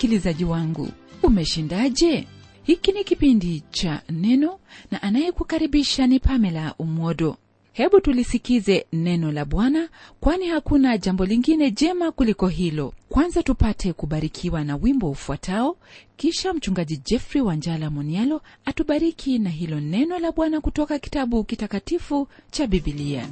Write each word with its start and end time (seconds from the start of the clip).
msikilizaji 0.00 0.44
wangu 0.44 0.88
umeshindaje? 1.22 2.26
Hiki 2.62 2.92
ni 2.92 3.04
kipindi 3.04 3.62
cha 3.70 4.02
neno 4.10 4.58
na 4.90 5.02
anayekukaribisha 5.02 6.06
ni 6.06 6.20
pamela 6.20 6.74
umwodo 6.78 7.36
hebu 7.72 8.00
tulisikize 8.00 8.86
neno 8.92 9.32
la 9.32 9.44
bwana 9.44 9.88
kwani 10.20 10.46
hakuna 10.46 10.98
jambo 10.98 11.24
lingine 11.24 11.70
jema 11.70 12.12
kuliko 12.12 12.48
hilo. 12.48 12.94
Kwanza 13.08 13.42
tupate 13.42 13.92
kubarikiwa 13.92 14.64
na 14.64 14.76
wimbo 14.76 15.10
ufuatao 15.10 15.76
kisha 16.16 16.54
mchungaji 16.54 16.96
jeffrey 17.04 17.42
wanjala 17.42 17.90
monialo 17.90 18.42
atubariki 18.64 19.38
na 19.38 19.50
hilo 19.50 19.80
neno 19.80 20.18
la 20.18 20.32
bwana 20.32 20.60
kutoka 20.60 20.98
kitabu 20.98 21.44
kitakatifu 21.44 22.28
cha 22.50 22.66
bibilia 22.66 23.28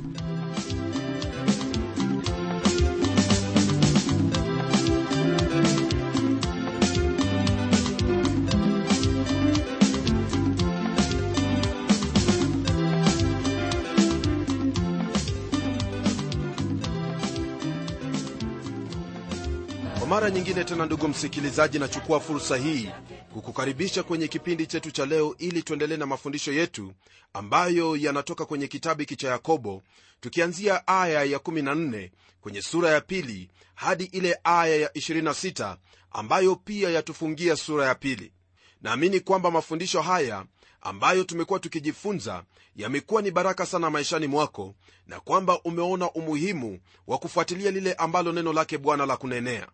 mara 20.09 20.31
nyingine 20.31 20.65
tena 20.65 20.87
ndugu 20.87 21.09
msikilizaji 21.09 21.79
nachukua 21.79 22.21
fursa 22.21 22.57
hii 22.57 22.91
kukukaribisha 23.33 24.03
kwenye 24.03 24.29
kipindi 24.29 24.67
chetu 24.67 24.91
cha 24.91 25.07
leo 25.07 25.35
ili 25.39 25.63
tuendelee 25.63 25.97
na 25.97 26.07
mafundisho 26.07 26.53
yetu 26.53 26.93
ambayo 27.33 27.97
yanatoka 27.97 28.45
kwenye 28.45 28.69
kitabu 28.69 29.01
hiki 29.01 29.17
cha 29.17 29.29
yakobo 29.29 29.83
tukianzia 30.21 30.87
aya 30.87 31.25
ya 31.25 31.39
14 31.39 32.11
kwenye 32.41 32.63
sura 32.63 32.91
ya 32.91 33.01
pili 33.01 33.51
hadi 33.75 34.05
ile 34.05 34.39
aya 34.45 34.77
ya 34.77 34.89
26 34.89 35.77
ambayo 36.13 36.57
pia 36.57 36.91
yatufungia 36.91 37.57
sura 37.57 37.87
ya 37.87 37.95
pili. 37.95 38.33
Naamini 38.83 39.21
kwamba 39.21 39.51
mafundisho 39.51 40.03
haya 40.03 40.45
ambayo 40.81 41.25
tumekuwa 41.25 41.59
tukijifunza 41.59 42.45
yamekuwa 42.77 43.23
ni 43.23 43.31
baraka 43.31 43.67
sana 43.67 43.91
maishani 43.91 44.27
mwako 44.27 44.75
na 45.07 45.21
kwamba 45.21 45.61
umeona 45.63 46.11
umuhimu 46.11 46.81
wa 47.07 47.19
kufuatilia 47.19 47.71
lile 47.71 47.93
ambalo 47.95 48.33
neno 48.33 48.53
lake 48.53 48.79
bwana 48.79 49.07
la 49.07 49.17
kunenea 49.17 49.69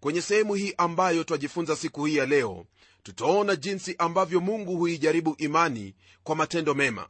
kwenye 0.00 0.22
sehemu 0.22 0.54
hii 0.54 0.74
ambayo 0.78 1.24
twajifunza 1.24 1.76
siku 1.76 2.04
hii 2.04 2.16
ya 2.16 2.26
leo 2.26 2.64
tutaona 3.02 3.56
jinsi 3.56 3.94
ambavyo 3.98 4.40
mungu 4.40 4.76
huijaribu 4.76 5.34
imani 5.38 5.94
kwa 6.24 6.36
matendo 6.36 6.74
mema. 6.74 7.08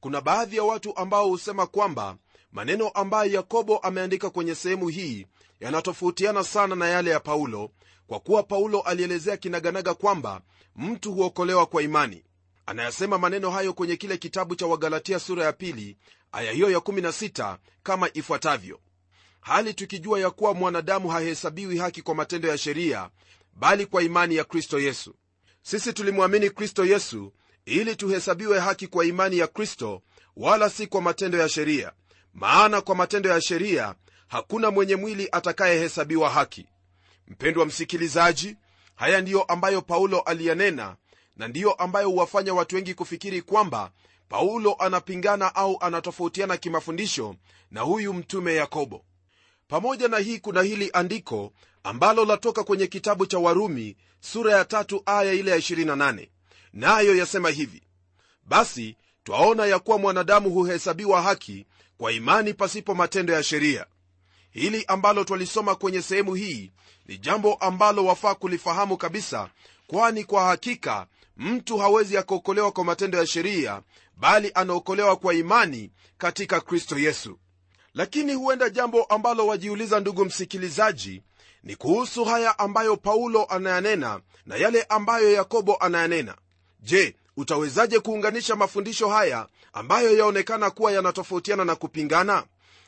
Kuna 0.00 0.20
baadhi 0.20 0.56
ya 0.56 0.62
watu 0.62 0.96
ambao 0.96 1.28
husema 1.28 1.66
kwamba 1.66 2.16
maneno 2.52 2.88
ambayo 2.88 3.32
yakobo 3.32 3.78
ameandika 3.78 4.30
kwenye 4.30 4.54
sehemu 4.54 4.88
hii 4.88 5.26
yanatofautiana 5.60 6.44
sana 6.44 6.74
na 6.76 6.88
yale 6.88 7.10
ya 7.10 7.20
paulo 7.20 7.70
kwa 8.06 8.20
kuwa 8.20 8.42
paulo 8.42 8.80
alielezea 8.80 9.36
kinaganaga 9.36 9.94
kwamba 9.94 10.40
mtu 10.76 11.12
huokolewa 11.12 11.66
kwa 11.66 11.82
imani. 11.82 12.24
Anayasema 12.66 13.18
maneno 13.18 13.50
hayo 13.50 13.72
kwenye 13.72 13.96
kile 13.96 14.16
kitabu 14.18 14.54
cha 14.56 14.66
wagalatia 14.66 15.18
sura 15.18 15.44
ya 15.44 15.52
pili 15.52 15.96
aya 16.32 16.52
hiyo 16.52 16.70
ya 16.70 16.78
16 16.78 17.56
kama 17.82 18.10
ifuatavyo 18.14 18.80
hali 19.46 19.74
tukijua 19.74 20.20
ya 20.20 20.30
kuwa 20.30 20.54
mwanadamu 20.54 21.08
hahesabiwi 21.08 21.78
haki 21.78 22.02
kwa 22.02 22.14
matendo 22.14 22.48
ya 22.48 22.58
sheria 22.58 23.10
bali 23.54 23.86
kwa 23.86 24.02
imani 24.02 24.36
ya 24.36 24.44
kristo 24.44 24.80
yesu. 24.80 25.14
Sisi 25.62 25.92
tulimwamini 25.92 26.50
kristo 26.50 26.84
yesu 26.84 27.32
ili 27.64 27.96
tuhesabiwe 27.96 28.58
haki 28.60 28.86
kwa 28.86 29.04
imani 29.04 29.38
ya 29.38 29.46
kristo 29.46 30.02
wala 30.36 30.70
si 30.70 30.86
kwa 30.86 31.02
matendo 31.02 31.38
ya 31.38 31.48
sheria. 31.48 31.92
Maana 32.34 32.80
kwa 32.80 32.94
matendo 32.94 33.28
ya 33.30 33.40
sheria 33.40 33.94
hakuna 34.28 34.70
mwenye 34.70 34.96
mwili 34.96 35.28
atakayehesabiwa 35.32 36.30
haki. 36.30 36.66
Mpendwa 37.28 37.66
msikilizaji 37.66 38.56
haya 38.94 39.20
ndiyo 39.20 39.42
ambayo 39.42 39.82
paulo 39.82 40.20
aliyanena 40.20 40.96
na 41.36 41.48
ndiyo 41.48 41.72
ambayo 41.72 42.08
huwafanya 42.08 42.54
watu 42.54 42.76
wengi 42.76 42.94
kufikiri 42.94 43.42
kwamba 43.42 43.90
paulo 44.28 44.74
anapingana 44.78 45.54
au 45.54 45.76
anatofautiana 45.80 46.56
kimafundisho 46.56 47.36
na 47.70 47.80
huyu 47.80 48.14
mtume 48.14 48.54
yakobo 48.54 49.04
pamoja 49.68 50.08
na 50.08 50.18
hii 50.18 50.38
kuna 50.38 50.62
hili 50.62 50.90
andiko 50.92 51.52
ambalo 51.84 52.24
latoka 52.24 52.64
kwenye 52.64 52.86
kitabu 52.86 53.26
cha 53.26 53.38
warumi 53.38 53.96
sura 54.20 54.52
ya 54.52 54.64
tatu 54.64 55.02
aya 55.06 55.32
ile 55.32 55.50
ya 55.50 55.56
28 55.56 56.28
nayo 56.72 57.12
na 57.12 57.18
yasema 57.18 57.50
hivi 57.50 57.82
basi 58.44 58.96
twaona 59.24 59.66
ya 59.66 59.78
kuwa 59.78 59.98
mwanadamu 59.98 60.50
huhesabiwa 60.50 61.22
haki 61.22 61.66
kwa 61.98 62.12
imani 62.12 62.54
pasipo 62.54 62.94
matendo 62.94 63.32
ya 63.32 63.42
sheria. 63.42 63.86
Hili 64.50 64.84
ambalo 64.88 65.24
twalisoma 65.24 65.74
kwenye 65.74 66.02
sehemu 66.02 66.34
hii 66.34 66.72
ni 67.06 67.18
jambo 67.18 67.54
ambalo 67.54 68.04
wafaa 68.04 68.34
kulifahamu 68.34 68.96
kabisa 68.96 69.50
kwani 69.86 70.24
kwa 70.24 70.44
hakika 70.44 71.06
mtu 71.36 71.78
hawezi 71.78 72.16
akaokolewa 72.16 72.72
kwa 72.72 72.84
matendo 72.84 73.18
ya 73.18 73.26
sheria 73.26 73.82
bali 74.16 74.50
anaokolewa 74.54 75.16
kwa 75.16 75.34
imani 75.34 75.90
katika 76.18 76.60
kristo 76.60 76.98
yesu 76.98 77.38
lakini 77.96 78.34
huenda 78.34 78.70
jambo 78.70 79.04
ambalo 79.04 79.46
wajiuliza 79.46 80.00
ndugu 80.00 80.24
msikilizaji 80.24 81.22
ni 81.62 81.76
kuhusu 81.76 82.24
haya 82.24 82.58
ambayo 82.58 82.96
paulo 82.96 83.44
anayanena 83.44 84.20
na 84.46 84.56
yale 84.56 84.82
ambayo 84.82 85.32
yakobo 85.32 85.76
anayanena. 85.76 86.34
Je 86.80 87.16
utawezaje 87.36 88.00
kuunganisha 88.00 88.56
mafundisho 88.56 89.08
haya 89.08 89.46
ambayo 89.72 90.16
yaonekana 90.18 90.70
kuwa 90.70 90.92
yanatofautiana 90.92 91.64
na 91.64 91.74
kupingana? 91.76 92.44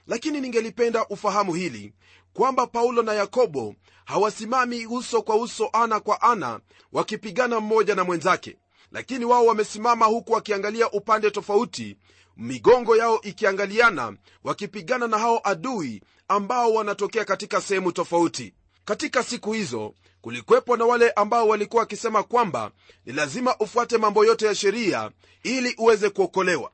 Lakini 0.06 0.41
ningelipenda 0.41 1.06
ufahamu 1.06 1.54
hili 1.54 1.92
kwamba 2.32 2.66
paulo 2.66 3.02
na 3.02 3.12
yakobo 3.14 3.75
hawasimami 4.04 4.86
uso 4.86 5.22
kwa 5.22 5.36
uso 5.36 5.69
ana 5.72 6.00
kwa 6.00 6.22
ana 6.22 6.60
wakipigana 6.92 7.60
mmoja 7.60 7.94
na 7.94 8.04
mwenzake. 8.04 8.56
Lakini 8.92 9.25
wao 9.25 9.46
wamesimama 9.46 10.06
huku 10.06 10.32
wakiangalia 10.32 10.90
upande 10.90 11.30
tofauti 11.30 11.96
migongo 12.38 12.97
yao 12.97 13.21
ikiangaliana 13.22 14.16
wakipigana 14.44 15.06
na 15.06 15.19
hao 15.19 15.41
adui 15.44 16.03
ambao 16.28 16.75
wanatokea 16.75 17.25
katika 17.25 17.60
sehemu 17.60 17.93
tofauti. 17.93 18.54
Katika 18.84 19.22
siku 19.22 19.53
hizo 19.53 19.94
kulikwepo 20.21 20.76
na 20.76 20.84
wale 20.84 21.10
ambao 21.10 21.49
walikuwa 21.49 21.81
wakisema 21.81 22.22
kwamba 22.22 22.71
ni 23.06 23.12
lazima 23.12 23.56
ufuate 23.59 23.99
mambo 23.99 24.25
yote 24.25 24.47
ya 24.47 24.54
sheria 24.54 25.10
ili 25.43 25.75
uweze 25.78 26.10
kuokolewa. 26.10 26.71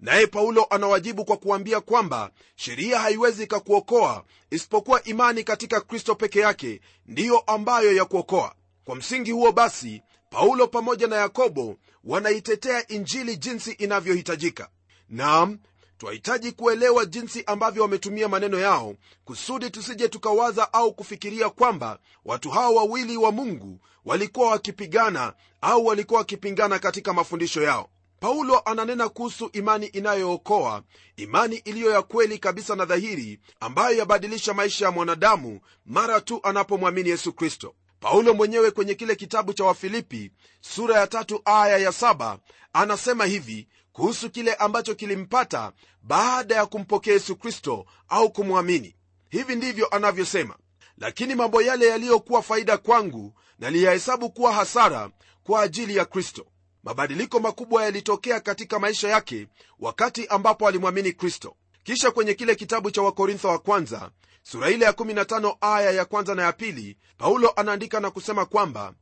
Naye 0.00 0.26
paulo 0.26 0.64
anawajibu 0.70 1.24
kwa 1.24 1.36
kuambia 1.36 1.80
kwamba 1.80 2.30
sheria 2.56 2.98
haiwezi 2.98 3.42
ikakuokoa 3.42 4.24
isipokuwa 4.50 5.04
imani 5.04 5.44
katika 5.44 5.80
kristo 5.80 6.14
peke 6.14 6.40
yake 6.40 6.80
ndiyo 7.06 7.38
ambayo 7.38 7.92
ya 7.92 8.04
kuokoa. 8.04 8.54
Kwa 8.84 8.96
msingi 8.96 9.30
huo 9.30 9.52
basi 9.52 10.02
paulo 10.30 10.66
pamoja 10.66 11.06
na 11.06 11.16
yakobo 11.16 11.76
wanaitetea 12.04 12.88
injili 12.88 13.36
jinsi 13.36 13.72
inavyohitajika 13.72 14.68
nam 15.14 15.58
twahitaji 15.98 16.52
kuelewa 16.52 17.04
jinsi 17.06 17.42
ambavyo 17.46 17.82
wametumia 17.82 18.28
maneno 18.28 18.58
yao 18.58 18.94
kusudi 19.24 19.70
tusije 19.70 20.08
tukawaza 20.08 20.72
au 20.72 20.92
kufikiria 20.94 21.50
kwamba 21.50 21.98
watu 22.24 22.50
hao 22.50 22.74
wawili 22.74 23.16
wa 23.16 23.32
mungu 23.32 23.80
walikuwa 24.04 24.50
wakipigana 24.50 25.34
au 25.60 25.86
walikuwa 25.86 26.18
wakipingana 26.20 26.78
katika 26.78 27.12
mafundisho 27.12 27.62
yao. 27.62 27.88
Paulo 28.20 28.58
ananena 28.64 29.08
kuhusu 29.08 29.50
imani 29.52 29.86
inayookoa 29.86 30.82
imani 31.16 31.56
iliyo 31.56 31.90
ya 31.90 32.02
kweli 32.02 32.38
kabisa 32.38 32.76
na 32.76 32.84
dhahiri 32.84 33.40
ambayo 33.60 33.96
yabadilisha 33.98 34.54
maisha 34.54 34.84
ya 34.84 34.90
mwanadamu 34.90 35.60
mara 35.86 36.20
tu 36.20 36.40
anapomwamini 36.42 37.08
yesu 37.08 37.32
kristo. 37.32 37.74
Paulo 38.00 38.34
mwenyewe 38.34 38.70
kwenye 38.70 38.94
kile 38.94 39.16
kitabu 39.16 39.52
cha 39.52 39.64
wafilipi 39.64 40.30
sura 40.60 40.96
ya 41.00 41.06
tatu 41.06 41.42
aya 41.44 41.78
ya 41.78 41.92
saba 41.92 42.38
anasema 42.72 43.24
hivi 43.24 43.68
kuhusu 43.94 44.30
kile 44.30 44.54
ambacho 44.54 44.94
kilimpata 44.94 45.72
baada 46.02 46.54
ya 46.54 46.66
kumpokea 46.66 47.12
yesu 47.12 47.36
kristo 47.36 47.86
au 48.08 48.30
kumwamini. 48.32 48.96
Hivi 49.30 49.56
ndivyo 49.56 49.88
anavyosema 49.88 50.56
lakini 50.98 51.34
mambo 51.34 51.62
yale 51.62 51.86
yaliyokuwa 51.86 52.42
faida 52.42 52.78
kwangu 52.78 53.34
naliyahesabu 53.58 54.30
kuwa 54.30 54.52
hasara 54.52 55.10
kwa 55.44 55.62
ajili 55.62 55.96
ya 55.96 56.04
kristo. 56.04 56.46
Mabadiliko 56.82 57.40
makubwa 57.40 57.84
yalitokea 57.84 58.40
katika 58.40 58.78
maisha 58.78 59.08
yake 59.08 59.48
wakati 59.80 60.26
ambapo 60.26 60.68
alimwamini 60.68 61.12
kristo. 61.12 61.56
Kisha 61.82 62.10
kwenye 62.10 62.34
kile 62.34 62.54
kitabu 62.54 62.90
cha 62.90 63.02
wakorintho 63.02 63.48
wa 63.48 63.58
kwanza 63.58 64.10
sura 64.42 64.70
ile 64.70 64.84
ya 64.84 64.92
15 64.92 65.56
aya 65.60 65.90
ya 65.90 66.04
kwanza 66.04 66.34
na 66.34 66.42
ya 66.42 66.52
pili 66.52 66.96
paulo 67.18 67.50
anaandika 67.56 68.00
na 68.00 68.10
kusema 68.10 68.46
kwamba 68.46 68.94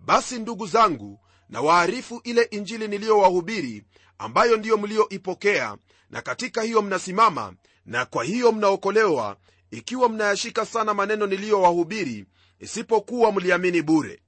basi 0.00 0.38
ndugu 0.38 0.66
zangu 0.66 1.20
na 1.48 1.60
waarifu 1.60 2.20
ile 2.24 2.42
injili 2.42 2.88
niliyowahubiri 2.88 3.84
ambayo 4.18 4.56
ndiyo 4.56 4.76
mliyoipokea 4.76 5.76
na 6.10 6.22
katika 6.22 6.62
hiyo 6.62 6.82
mnasimama 6.82 7.54
na 7.86 8.04
kwa 8.06 8.24
hiyo 8.24 8.52
mnaokolewa 8.52 9.36
ikiwa 9.70 10.08
mnayashika 10.08 10.66
sana 10.66 10.94
maneno 10.94 11.26
niliyowahubiri 11.26 12.24
isipokuwa 12.60 13.32
mliamini 13.32 13.82
bure. 13.82 14.20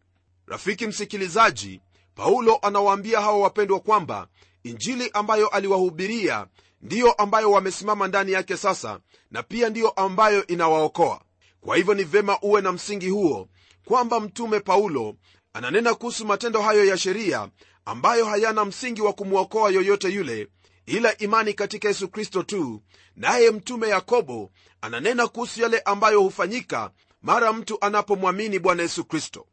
Rafiki 0.47 0.87
msikilizaji 0.87 1.81
paulo 2.15 2.59
anawaambia 2.63 3.21
hawa 3.21 3.39
wapendwa 3.39 3.81
kwamba 3.81 4.29
injili 4.65 5.11
ambayo 5.13 5.49
aliwahubiria 5.49 6.47
ndiyo 6.83 7.13
ambayo 7.13 7.51
wamesimama 7.51 8.09
ndani 8.09 8.33
yake 8.33 8.57
sasa 8.57 9.01
na 9.31 9.43
pia 9.43 9.69
ndiyo 9.69 9.91
ambayo 9.91 10.47
inawaokoa. 10.47 11.21
Kwa 11.61 11.77
hivyo 11.77 11.95
ni 11.95 12.05
vema 12.05 12.39
uwe 12.43 12.61
na 12.61 12.73
msingi 12.73 13.09
huo 13.09 13.49
kwamba 13.85 14.21
mtume 14.21 14.61
paulo 14.61 15.15
ananena 15.53 15.95
kuhusu 15.95 16.27
matendo 16.27 16.63
hayo 16.63 16.85
ya 16.85 16.99
sheria 16.99 17.49
ambayo 17.85 18.25
hayana 18.25 18.65
msingi 18.65 19.03
wa 19.03 19.13
kumwokoa 19.13 19.71
yoyote 19.71 20.09
yule 20.09 20.49
ila 20.87 21.17
imani 21.19 21.55
katika 21.55 21.89
yesu 21.89 22.09
kristo 22.09 22.43
tu. 22.43 22.83
Naye 23.17 23.51
mtume 23.51 23.89
yakobo 23.89 24.51
ananena 24.81 25.27
kuhusu 25.29 25.61
yale 25.63 25.79
ambayo 25.81 26.21
hufanyika 26.21 26.91
mara 27.23 27.53
mtu 27.53 27.79
anapomwamini 27.81 28.59
bwana 28.59 28.83
yesu 28.83 29.05
kristo. 29.05 29.47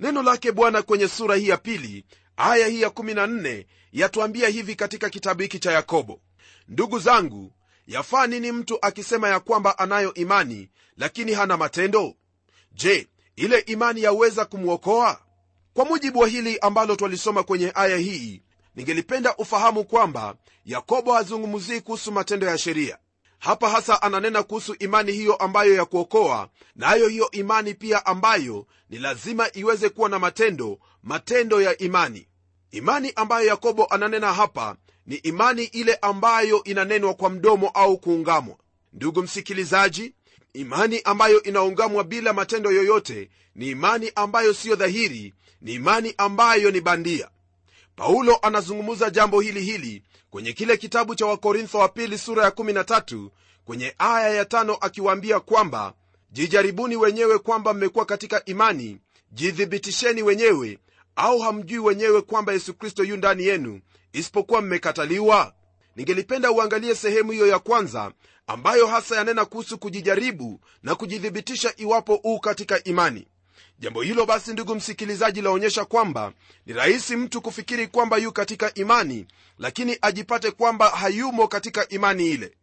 Neno 0.00 0.22
lake 0.22 0.52
bwana 0.52 0.82
kwenye 0.82 1.08
sura 1.08 1.36
hii 1.36 1.48
ya 1.48 1.56
pili 1.56 2.04
aya 2.36 2.66
hii 2.66 2.80
ya 2.80 2.88
14 2.88 3.66
yatuambia 3.92 4.48
hivi 4.48 4.74
katika 4.74 5.10
kitabu 5.10 5.42
hiki 5.42 5.58
cha 5.58 5.72
yakobo. 5.72 6.20
Ndugu 6.68 6.98
zangu 6.98 7.52
yafaa 7.86 8.26
nini 8.26 8.52
mtu 8.52 8.78
akisema 8.82 9.28
ya 9.28 9.40
kwamba 9.40 9.78
anayo 9.78 10.14
imani 10.14 10.70
lakini 10.96 11.32
hana 11.32 11.56
matendo? 11.56 12.14
Je 12.72 13.08
ile 13.36 13.58
imani 13.58 14.02
yaweza 14.02 14.44
kumwokoa 14.44 15.20
kwa 15.74 15.84
mujibu 15.84 16.18
wa 16.18 16.28
hili 16.28 16.58
ambalo 16.58 16.96
twalisoma 16.96 17.42
kwenye 17.42 17.72
aya 17.74 17.96
hii 17.96 18.42
ningelipenda 18.74 19.36
ufahamu 19.36 19.84
kwamba 19.84 20.34
yakobo 20.64 21.12
hazungumzii 21.14 21.80
kuhusu 21.80 22.12
matendo 22.12 22.46
ya 22.46 22.58
sheria. 22.58 22.98
Hapa 23.38 23.70
hasa 23.70 24.02
ananena 24.02 24.42
kuhusu 24.42 24.74
imani 24.78 25.12
hiyo 25.12 25.34
ambayo 25.34 25.74
ya 25.74 25.84
kuokoa 25.84 26.48
nayo 26.76 27.04
na 27.04 27.10
hiyo 27.10 27.30
imani 27.30 27.74
pia 27.74 28.06
ambayo 28.06 28.66
ni 28.90 28.98
lazima 28.98 29.50
iweze 29.52 29.88
kuwa 29.88 30.08
na 30.08 30.18
matendo 30.18 30.78
matendo 31.02 31.62
ya 31.62 31.78
imani. 31.78 32.28
Imani 32.70 33.12
ambayo 33.16 33.46
yakobo 33.46 33.84
ananena 33.86 34.32
hapa 34.32 34.76
ni 35.06 35.14
imani 35.16 35.64
ile 35.64 35.94
ambayo 35.94 36.64
inanenwa 36.64 37.14
kwa 37.14 37.30
mdomo 37.30 37.68
au 37.68 37.98
kuungamwa. 37.98 38.56
Ndugu 38.92 39.22
msikilizaji 39.22 40.14
imani 40.52 41.00
ambayo 41.04 41.42
inaungamwa 41.42 42.04
bila 42.04 42.32
matendo 42.32 42.72
yoyote 42.72 43.30
ni 43.54 43.70
imani 43.70 44.12
ambayo 44.14 44.54
siyo 44.54 44.76
dhahiri 44.76 45.34
ni 45.64 45.74
imani 45.74 46.14
ambayo 46.18 46.70
ni 46.70 46.80
bandia. 46.80 47.28
Paulo 47.96 48.38
anazungumza 48.42 49.10
jambo 49.10 49.40
hili 49.40 49.60
hili 49.60 50.02
kwenye 50.30 50.52
kile 50.52 50.76
kitabu 50.76 51.14
cha 51.14 51.26
wakorintho 51.26 51.78
wa 51.78 51.88
pili 51.88 52.18
sura 52.18 52.44
ya 52.44 52.50
13 52.50 53.28
kwenye 53.64 53.94
aya 53.98 54.30
ya 54.30 54.44
tano 54.44 54.74
akiwaambia 54.74 55.40
kwamba 55.40 55.92
jijaribuni 56.30 56.96
wenyewe 56.96 57.38
kwamba 57.38 57.74
mmekuwa 57.74 58.04
katika 58.04 58.44
imani 58.44 58.98
jithibitisheni 59.32 60.22
wenyewe 60.22 60.78
au 61.16 61.38
hamjui 61.38 61.78
wenyewe 61.78 62.22
kwamba 62.22 62.52
yesu 62.52 62.74
kristo 62.74 63.04
yu 63.04 63.16
ndani 63.16 63.44
yenu 63.44 63.80
isipokuwa 64.12 64.62
mmekataliwa? 64.62 65.54
Ningelipenda 65.96 66.50
uangalie 66.50 66.94
sehemu 66.94 67.32
hiyo 67.32 67.46
ya 67.46 67.58
kwanza 67.58 68.12
ambayo 68.46 68.86
hasa 68.86 69.16
yanena 69.16 69.44
kuhusu 69.44 69.78
kujijaribu 69.78 70.60
na 70.82 70.94
kujithibitisha 70.94 71.72
iwapo 71.76 72.20
uu 72.24 72.38
katika 72.40 72.84
imani 72.84 73.26
jambo 73.78 74.02
hilo 74.02 74.26
basi 74.26 74.52
ndugu 74.52 74.74
msikilizaji 74.74 75.42
laonyesha 75.42 75.84
kwamba 75.84 76.32
ni 76.66 76.72
rahisi 76.72 77.16
mtu 77.16 77.40
kufikiri 77.40 77.86
kwamba 77.86 78.16
yu 78.16 78.32
katika 78.32 78.74
imani 78.74 79.26
lakini 79.58 79.98
ajipate 80.02 80.50
kwamba 80.50 80.88
hayumo 80.90 81.48
katika 81.48 81.88
imani 81.88 82.26
ile. 82.30 82.54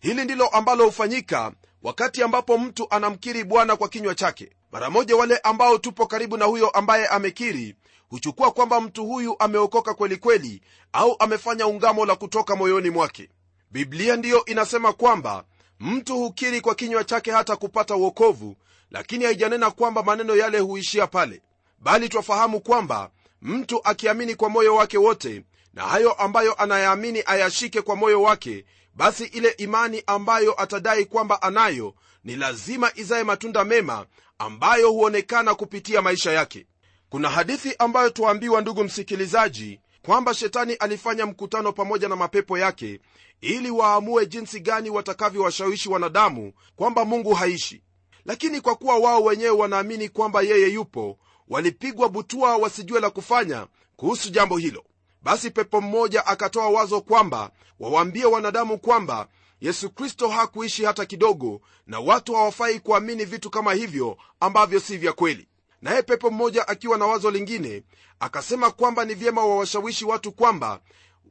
Hili 0.00 0.24
ndilo 0.24 0.48
ambalo 0.48 0.84
hufanyika 0.84 1.52
wakati 1.82 2.22
ambapo 2.22 2.58
mtu 2.58 2.86
anamkiri 2.90 3.44
bwana 3.44 3.76
kwa 3.76 3.88
kinywa 3.88 4.14
chake. 4.14 4.50
Mara 4.72 4.90
moja 4.90 5.16
wale 5.16 5.36
ambao 5.38 5.78
tupo 5.78 6.06
karibu 6.06 6.36
na 6.36 6.44
huyo 6.44 6.68
ambaye 6.70 7.06
amekiri 7.06 7.74
huchukua 8.08 8.50
kwamba 8.50 8.80
mtu 8.80 9.06
huyu 9.06 9.36
ameokoka 9.38 9.94
kwelikweli 9.94 10.48
kweli 10.48 10.62
au 10.92 11.16
amefanya 11.18 11.66
ungamo 11.66 12.06
la 12.06 12.16
kutoka 12.16 12.56
moyoni 12.56 12.90
mwake. 12.90 13.28
Biblia 13.70 14.16
ndiyo 14.16 14.44
inasema 14.44 14.92
kwamba 14.92 15.44
mtu 15.80 16.16
hukiri 16.18 16.60
kwa 16.60 16.74
kinywa 16.74 17.04
chake 17.04 17.30
hata 17.30 17.56
kupata 17.56 17.96
uokovu 17.96 18.56
lakini 18.96 19.24
haijanena 19.24 19.70
kwamba 19.70 20.02
maneno 20.02 20.36
yale 20.36 20.58
huishia 20.58 21.06
pale 21.06 21.42
bali 21.78 22.08
twafahamu 22.08 22.60
kwamba 22.60 23.10
mtu 23.42 23.80
akiamini 23.84 24.34
kwa 24.34 24.48
moyo 24.48 24.74
wake 24.74 24.98
wote 24.98 25.44
na 25.74 25.82
hayo 25.82 26.12
ambayo 26.12 26.54
anayaamini 26.54 27.22
ayashike 27.26 27.82
kwa 27.82 27.96
moyo 27.96 28.22
wake 28.22 28.64
basi 28.94 29.24
ile 29.24 29.48
imani 29.48 30.02
ambayo 30.06 30.62
atadai 30.62 31.04
kwamba 31.04 31.42
anayo 31.42 31.94
ni 32.24 32.36
lazima 32.36 32.92
izaye 32.94 33.24
matunda 33.24 33.64
mema 33.64 34.06
ambayo 34.38 34.90
huonekana 34.90 35.54
kupitia 35.54 36.02
maisha 36.02 36.32
yake. 36.32 36.66
Kuna 37.08 37.30
hadithi 37.30 37.74
ambayo 37.78 38.10
twaambiwa 38.10 38.60
ndugu 38.60 38.84
msikilizaji 38.84 39.80
kwamba 40.02 40.34
shetani 40.34 40.74
alifanya 40.74 41.26
mkutano 41.26 41.72
pamoja 41.72 42.08
na 42.08 42.16
mapepo 42.16 42.58
yake 42.58 43.00
ili 43.40 43.70
waamue 43.70 44.26
jinsi 44.26 44.60
gani 44.60 44.90
watakavyowashawishi 44.90 45.88
wanadamu 45.88 46.52
kwamba 46.76 47.04
mungu 47.04 47.34
haishi 47.34 47.82
lakini 48.26 48.60
kwa 48.60 48.74
kuwa 48.76 48.96
wao 48.98 49.24
wenyewe 49.24 49.50
wanaamini 49.50 50.08
kwamba 50.08 50.42
yeye 50.42 50.68
yupo 50.68 51.18
walipigwa 51.48 52.08
butua 52.08 52.56
wasijue 52.56 53.00
la 53.00 53.10
kufanya 53.10 53.66
kuhusu 53.96 54.30
jambo 54.30 54.56
hilo. 54.56 54.84
Basi 55.22 55.50
pepo 55.50 55.80
mmoja 55.80 56.26
akatoa 56.26 56.68
wazo 56.68 57.00
kwamba 57.00 57.50
wawaambie 57.80 58.24
wanadamu 58.24 58.78
kwamba 58.78 59.28
yesu 59.60 59.90
kristo 59.90 60.28
hakuishi 60.28 60.84
hata 60.84 61.06
kidogo 61.06 61.60
na 61.86 62.00
watu 62.00 62.34
hawafai 62.34 62.80
kuamini 62.80 63.24
vitu 63.24 63.50
kama 63.50 63.72
hivyo 63.74 64.16
ambavyo 64.40 64.80
si 64.80 64.96
vya 64.96 65.12
kweli. 65.12 65.48
Naye 65.82 66.02
pepo 66.02 66.30
mmoja 66.30 66.68
akiwa 66.68 66.98
na 66.98 67.06
wazo 67.06 67.30
lingine 67.30 67.82
akasema 68.20 68.70
kwamba 68.70 69.04
ni 69.04 69.14
vyema 69.14 69.46
wawashawishi 69.46 70.04
watu 70.04 70.32
kwamba 70.32 70.80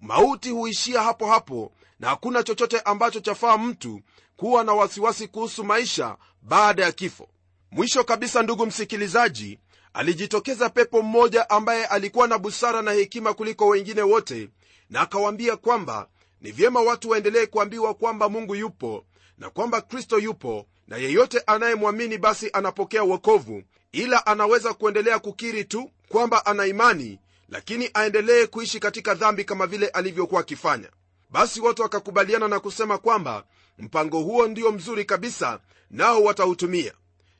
mauti 0.01 0.49
huishia 0.49 1.01
hapo 1.01 1.27
hapo 1.27 1.71
na 1.99 2.09
hakuna 2.09 2.43
chochote 2.43 2.79
ambacho 2.79 3.19
chafaa 3.19 3.57
mtu 3.57 4.01
kuwa 4.37 4.63
na 4.63 4.73
wasiwasi 4.73 5.27
kuhusu 5.27 5.63
maisha 5.63 6.17
baada 6.41 6.83
ya 6.83 6.91
kifo. 6.91 7.29
Mwisho 7.71 8.03
kabisa 8.03 8.43
ndugu 8.43 8.65
msikilizaji 8.65 9.59
alijitokeza 9.93 10.69
pepo 10.69 11.01
mmoja 11.01 11.49
ambaye 11.49 11.85
alikuwa 11.85 12.27
na 12.27 12.37
busara 12.37 12.81
na 12.81 12.91
hekima 12.91 13.33
kuliko 13.33 13.67
wengine 13.67 14.01
wote 14.01 14.49
na 14.89 15.01
akawaambia 15.01 15.57
kwamba 15.57 16.07
ni 16.41 16.51
vyema 16.51 16.81
watu 16.81 17.09
waendelee 17.09 17.45
kuambiwa 17.45 17.93
kwamba 17.93 18.29
mungu 18.29 18.55
yupo 18.55 19.05
na 19.37 19.49
kwamba 19.49 19.81
kristo 19.81 20.19
yupo 20.19 20.65
na 20.87 20.97
yeyote 20.97 21.39
anayemwamini 21.39 22.17
basi 22.17 22.49
anapokea 22.53 23.03
uokovu 23.03 23.63
ila 23.91 24.25
anaweza 24.25 24.73
kuendelea 24.73 25.19
kukiri 25.19 25.65
tu 25.65 25.91
kwamba 26.09 26.45
ana 26.45 26.65
imani 26.65 27.19
lakini 27.49 27.89
aendelee 27.93 28.45
kuishi 28.47 28.79
katika 28.79 29.13
dhambi 29.13 29.43
kama 29.43 29.67
vile 29.67 29.87
alivyokuwa 29.87 30.41
akifanya 30.41 30.89
basi 31.35 31.61
wote 31.61 31.81
wakakubaliana 31.81 32.47
na 32.47 32.59
kusema 32.59 32.97
kwamba 32.97 33.43
mpango 33.77 34.19
huo 34.19 34.47
ndio 34.47 34.71
mzuri 34.71 35.05
kabisa 35.05 35.59
nao 35.91 36.23
watautumia. 36.23 36.93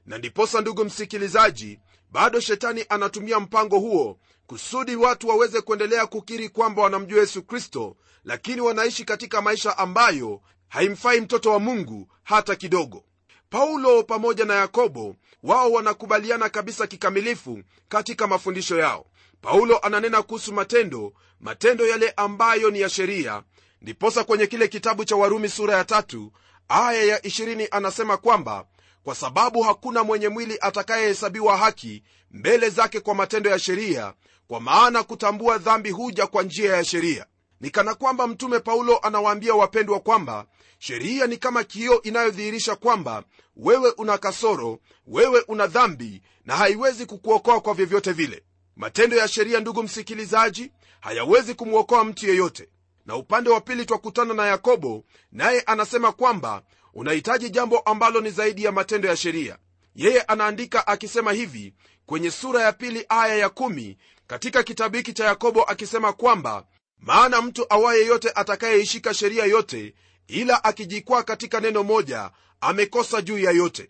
Na 0.06 0.18
ndiposa 0.18 0.62
ndugu 0.62 0.86
msikilizaji 0.86 1.80
bado 2.12 2.40
shetani 2.40 2.86
anatumia 2.90 3.40
mpango 3.40 3.80
huo 3.80 4.20
kusudi 4.48 4.96
watu 4.96 5.28
waweze 5.28 5.62
kuendelea 5.62 6.06
kukiri 6.06 6.50
kwamba 6.50 6.82
wanamjua 6.82 7.20
yesu 7.20 7.44
kristo 7.44 7.96
lakini 8.24 8.62
wanaishi 8.62 9.06
katika 9.06 9.42
maisha 9.42 9.78
ambayo 9.78 10.42
haimfai 10.68 11.22
mtoto 11.22 11.52
wa 11.52 11.60
mungu 11.60 12.08
hata 12.24 12.56
kidogo. 12.56 13.04
Paulo 13.50 14.04
pamoja 14.04 14.46
na 14.46 14.56
yakobo 14.56 15.16
wao 15.44 15.72
wanakubaliana 15.72 16.50
kabisa 16.50 16.88
kikamilifu 16.88 17.60
katika 17.90 18.28
mafundisho 18.28 18.78
yao. 18.78 19.06
Paulo 19.42 19.78
ananena 19.80 20.22
kuhusu 20.24 20.54
matendo 20.54 21.14
matendo 21.40 21.88
yale 21.88 22.14
ambayo 22.18 22.70
ni 22.72 22.80
ya 22.82 22.90
sheria 22.90 23.44
ndiposa 23.86 24.24
kwenye 24.24 24.48
kile 24.48 24.68
kitabu 24.68 25.06
cha 25.06 25.16
warumi 25.16 25.50
sura 25.50 25.78
ya 25.78 25.86
tatu 25.86 26.32
aya 26.68 27.04
ya 27.04 27.18
20 27.20 27.68
anasema 27.72 28.18
kwamba 28.18 28.66
kwa 29.04 29.16
sababu 29.16 29.62
hakuna 29.62 30.04
mwenye 30.04 30.30
mwili 30.30 30.58
atakayehesabiwa 30.62 31.58
haki 31.58 32.04
mbele 32.32 32.70
zake 32.70 33.00
kwa 33.00 33.16
matendo 33.16 33.50
ya 33.50 33.60
sheria 33.60 34.14
kwa 34.48 34.60
maana 34.62 35.04
kutambua 35.04 35.58
dhambi 35.58 35.90
huja 35.92 36.28
kwa 36.28 36.44
njia 36.44 36.76
ya 36.76 36.84
sheria. 36.86 37.26
Ni 37.62 37.70
kana 37.70 37.96
kwamba 37.96 38.28
mtume 38.28 38.60
paulo 38.60 38.98
anawaambia 38.98 39.54
wapendwa 39.56 40.00
kwamba 40.00 40.46
sheria 40.80 41.28
ni 41.28 41.38
kama 41.38 41.64
kioo 41.64 42.00
inayodhihirisha 42.04 42.76
kwamba 42.76 43.24
wewe 43.56 43.90
una 43.92 44.18
kasoro 44.18 44.80
wewe 45.08 45.40
una 45.48 45.68
dhambi 45.68 46.22
na 46.46 46.56
haiwezi 46.56 47.06
kukuokoa 47.06 47.62
kwa 47.62 47.74
vyovyote 47.74 48.12
vile. 48.12 48.44
Matendo 48.76 49.18
ya 49.18 49.28
sheria 49.28 49.60
ndugu 49.60 49.84
msikilizaji 49.84 50.72
hayawezi 51.00 51.54
kumwokoa 51.54 52.04
mtu 52.04 52.28
yeyote 52.28 52.70
na 53.06 53.16
upande 53.16 53.50
wa 53.50 53.62
pili 53.62 53.86
twakutana 53.86 54.34
na 54.34 54.46
yakobo 54.46 55.04
naye 55.32 55.62
anasema 55.62 56.12
kwamba 56.12 56.62
unahitaji 56.94 57.50
jambo 57.50 57.80
ambalo 57.80 58.22
ni 58.22 58.30
zaidi 58.30 58.64
ya 58.64 58.72
matendo 58.72 59.08
ya 59.10 59.16
sheria. 59.18 59.58
Yeye 59.96 60.22
anaandika 60.22 60.88
akisema 60.88 61.32
hivi 61.34 61.74
kwenye 62.06 62.32
sura 62.32 62.62
ya 62.62 62.72
pili 62.74 63.06
aya 63.10 63.36
ya 63.36 63.50
kumi 63.50 63.98
katika 64.28 64.64
kitabu 64.64 64.96
hiki 64.98 65.14
cha 65.14 65.26
yakobo 65.26 65.64
akisema 65.64 66.14
kwamba 66.14 66.66
maana 67.00 67.42
mtu 67.42 67.66
awaye 67.70 68.06
yote 68.06 68.32
atakayeishika 68.36 69.14
sheria 69.14 69.46
yote 69.46 69.94
ila 70.28 70.64
akijikwaa 70.64 71.24
katika 71.24 71.60
neno 71.60 71.84
moja 71.84 72.32
amekosa 72.62 73.22
juu 73.22 73.38
ya 73.40 73.52
yote. 73.52 73.90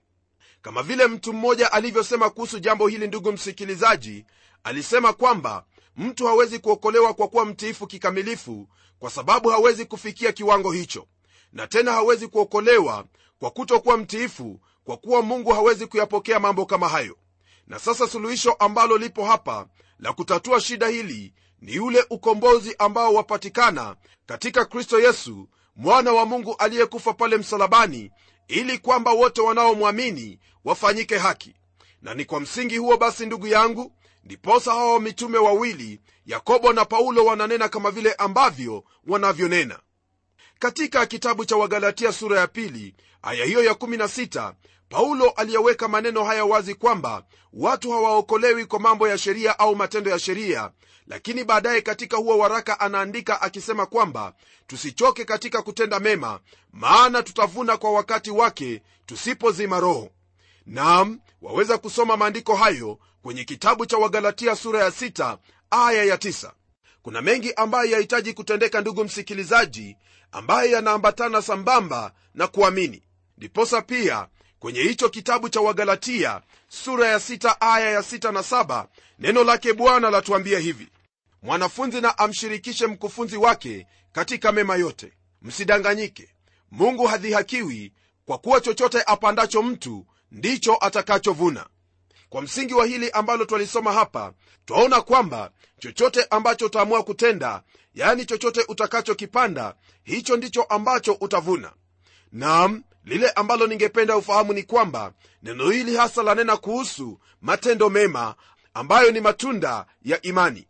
Kama 0.62 0.84
vile 0.84 1.08
mtu 1.08 1.34
mmoja 1.34 1.72
alivyosema 1.72 2.30
kuhusu 2.30 2.60
jambo 2.60 2.88
hili 2.88 3.08
ndugu 3.08 3.32
msikilizaji 3.32 4.26
alisema 4.64 5.14
kwamba 5.14 5.66
mtu 5.98 6.28
hawezi 6.28 6.60
kuokolewa 6.60 7.14
kwa 7.14 7.28
kuwa 7.28 7.46
mtiifu 7.46 7.88
kikamilifu 7.88 8.68
kwa 9.00 9.10
sababu 9.10 9.50
hawezi 9.50 9.86
kufikia 9.86 10.32
kiwango 10.32 10.72
hicho. 10.72 11.08
Na 11.54 11.68
tena 11.68 11.92
hawezi 11.92 12.28
kuokolewa 12.28 13.06
kwa 13.40 13.52
kutokuwa 13.52 13.98
mtiifu 13.98 14.60
kwa 14.84 14.98
kuwa 14.98 15.22
mungu 15.22 15.52
hawezi 15.54 15.88
kuyapokea 15.88 16.40
mambo 16.40 16.66
kama 16.66 16.90
hayo. 16.90 17.18
Na 17.68 17.80
sasa 17.80 18.08
suluhisho 18.08 18.52
ambalo 18.54 18.98
lipo 18.98 19.25
hapa 19.25 19.68
la 20.00 20.14
kutatua 20.14 20.62
shida 20.62 20.88
hili 20.88 21.34
ni 21.62 21.80
ule 21.80 22.06
ukombozi 22.10 22.75
ambao 22.80 23.14
wapatikana 23.14 23.96
katika 24.25 24.66
kristo 24.66 25.00
yesu 25.00 25.50
mwana 25.75 26.12
wa 26.14 26.25
mungu 26.25 26.56
aliyekufa 26.58 27.14
pale 27.14 27.38
msalabani 27.38 28.12
ili 28.48 28.78
kwamba 28.78 29.12
wote 29.12 29.42
wanaomwamini 29.42 30.40
wafanyike 30.66 31.18
haki. 31.18 31.56
Na 32.02 32.14
ni 32.14 32.25
kwa 32.25 32.40
msingi 32.40 32.78
huo 32.78 32.98
basi 32.98 33.25
ndugu 33.25 33.48
yangu 33.48 33.92
ndiposa 34.25 34.72
hawa 34.74 35.00
mitume 35.00 35.38
wawili 35.38 36.01
yakobo 36.25 36.74
na 36.74 36.86
paulo 36.86 37.25
wananena 37.25 37.70
kama 37.70 37.91
vile 37.91 38.13
ambavyo 38.13 38.84
wanavyonena. 39.08 39.79
Katika 40.60 41.05
kitabu 41.05 41.46
cha 41.46 41.55
wagalatia 41.55 42.12
sura 42.13 42.39
ya 42.39 42.48
pili 42.48 42.96
aya 43.22 43.46
hiyo 43.46 43.63
ya 43.63 43.74
16 43.74 44.53
paulo 44.89 45.29
aliyeweka 45.29 45.88
maneno 45.88 46.24
haya 46.24 46.46
wazi 46.46 46.75
kwamba 46.75 47.24
watu 47.53 47.91
hawaokolewi 47.91 48.65
kwa 48.65 48.79
mambo 48.79 49.08
ya 49.08 49.17
sheria 49.17 49.60
au 49.60 49.75
matendo 49.75 50.12
ya 50.12 50.20
sheria 50.20 50.72
lakini 51.08 51.44
baadaye 51.44 51.82
katika 51.82 52.17
huo 52.17 52.38
waraka 52.38 52.79
anaandika 52.79 53.41
akisema 53.41 53.86
kwamba 53.86 54.34
tusichoke 54.67 55.25
katika 55.25 55.62
kutenda 55.62 56.00
mema 56.00 56.39
maana 56.74 57.24
tutavuna 57.24 57.77
kwa 57.77 57.91
wakati 57.91 58.32
wake 58.32 58.82
tusipozima 59.05 59.79
roho. 59.79 60.10
Nam 60.65 61.20
waweza 61.41 61.77
kusoma 61.77 62.17
maandiko 62.17 62.55
hayo 62.55 63.00
kwenye 63.25 63.44
kitabu 63.44 63.86
cha 63.86 63.98
wagalatia 63.98 64.55
sura 64.55 64.79
ya 64.84 64.89
6 64.89 65.38
aya 65.70 66.03
ya 66.03 66.15
9 66.15 66.51
kuna 67.01 67.22
mengi 67.22 67.53
ambayo 67.53 67.89
yahitaji 67.91 68.34
kutendeka 68.34 68.82
ndugu 68.82 69.03
msikilizaji 69.03 69.98
ambayo 70.32 70.72
yanaambatana 70.72 71.41
sambamba 71.41 72.13
na 72.34 72.48
kuamini. 72.48 73.03
Ndiposa 73.38 73.82
pia 73.82 74.27
kwenye 74.60 74.79
hicho 74.82 75.10
kitabu 75.10 75.50
cha 75.50 75.62
wagalatia 75.62 76.41
sura 76.67 77.08
ya 77.08 77.20
sita, 77.20 77.62
aya 77.62 77.91
ya 77.91 78.00
6 78.01 78.32
na 78.32 78.44
saba, 78.44 78.88
neno 79.20 79.44
lake 79.44 79.74
bwana 79.74 80.10
latuambia 80.10 80.60
hivi. 80.60 80.88
Mwanafunzi 81.41 82.01
na 82.01 82.17
amshirikishe 82.17 82.88
mkufunzi 82.88 83.38
wake 83.38 83.88
katika 84.12 84.51
mema 84.51 84.75
yote. 84.75 85.13
Msidanganyike. 85.41 86.29
Mungu 86.72 87.05
hadhihakiwi 87.08 87.94
kwa 88.25 88.38
kuwa 88.38 88.62
chochote 88.62 89.03
apandacho 89.08 89.62
mtu 89.63 90.05
ndicho 90.32 90.77
atakachovuna 90.82 91.65
kwa 92.36 92.42
msingi 92.42 92.74
wa 92.74 92.86
hili 92.86 93.10
ambalo 93.12 93.46
twalisoma 93.46 93.94
hapa 93.94 94.34
twaona 94.65 95.01
kwamba 95.01 95.51
chochote 95.80 96.24
ambacho 96.30 96.65
utaamua 96.65 97.04
kutenda 97.04 97.63
yaani 97.94 98.25
chochote 98.25 98.65
utakachokipanda 98.68 99.75
hicho 100.04 100.38
ndicho 100.38 100.63
ambacho 100.63 101.13
utavuna. 101.22 101.72
Nam 102.32 102.84
lile 103.06 103.30
ambalo 103.30 103.68
ningependa 103.68 104.18
ufahamu 104.18 104.54
ni 104.54 104.63
kwamba 104.63 105.13
neno 105.44 105.70
hili 105.70 105.96
hasa 105.98 106.24
lanena 106.24 106.58
kuhusu 106.58 107.20
matendo 107.42 107.89
mema 107.89 108.36
ambayo 108.74 109.12
ni 109.12 109.20
matunda 109.22 109.86
ya 110.04 110.22
imani. 110.22 110.68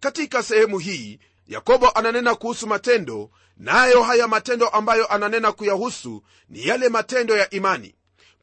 Katika 0.00 0.42
sehemu 0.42 0.78
hii 0.78 1.18
yakobo 1.46 1.90
ananena 1.90 2.34
kuhusu 2.34 2.66
matendo 2.66 3.30
nayo 3.56 4.02
haya 4.02 4.28
matendo 4.28 4.68
ambayo 4.68 5.06
ananena 5.06 5.52
kuyahusu 5.52 6.22
ni 6.48 6.66
yale 6.66 6.88
matendo 6.88 7.36
ya 7.36 7.50
imani 7.50 7.94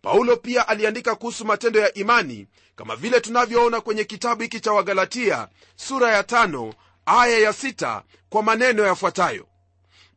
paulo 0.01 0.37
pia 0.37 0.67
aliandika 0.67 1.15
kuhusu 1.15 1.45
matendo 1.45 1.79
ya 1.79 1.93
imani 1.93 2.47
kama 2.75 2.95
vile 2.95 3.19
tunavyoona 3.21 3.81
kwenye 3.81 4.03
kitabu 4.03 4.41
hiki 4.41 4.59
cha 4.59 4.71
wagalatia 4.73 5.47
sura 5.75 6.11
ya 6.11 6.23
tano, 6.23 6.73
aya 7.05 7.37
ya 7.39 7.53
sita, 7.53 8.03
kwa 8.29 8.43
maneno 8.43 8.83
yafuatayo. 8.83 9.47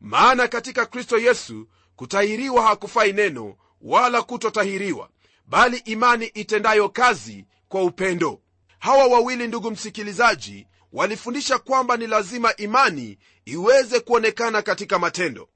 Maana 0.01 0.47
katika 0.47 0.85
kristo 0.85 1.17
yesu 1.17 1.67
kutahiriwa 1.95 2.63
hakufai 2.63 3.13
neno 3.13 3.55
wala 3.81 4.21
kutotahiriwa 4.21 5.09
bali 5.47 5.77
imani 5.77 6.25
itendayo 6.25 6.89
kazi 6.89 7.45
kwa 7.69 7.83
upendo. 7.83 8.39
Hawa 8.79 9.07
wawili 9.07 9.47
ndugu 9.47 9.71
msikilizaji 9.71 10.67
walifundisha 10.93 11.59
kwamba 11.59 11.97
ni 11.97 12.07
lazima 12.07 12.55
imani 12.55 13.17
iweze 13.45 13.99
kuonekana 13.99 14.61
katika 14.61 14.99
matendo 14.99 15.49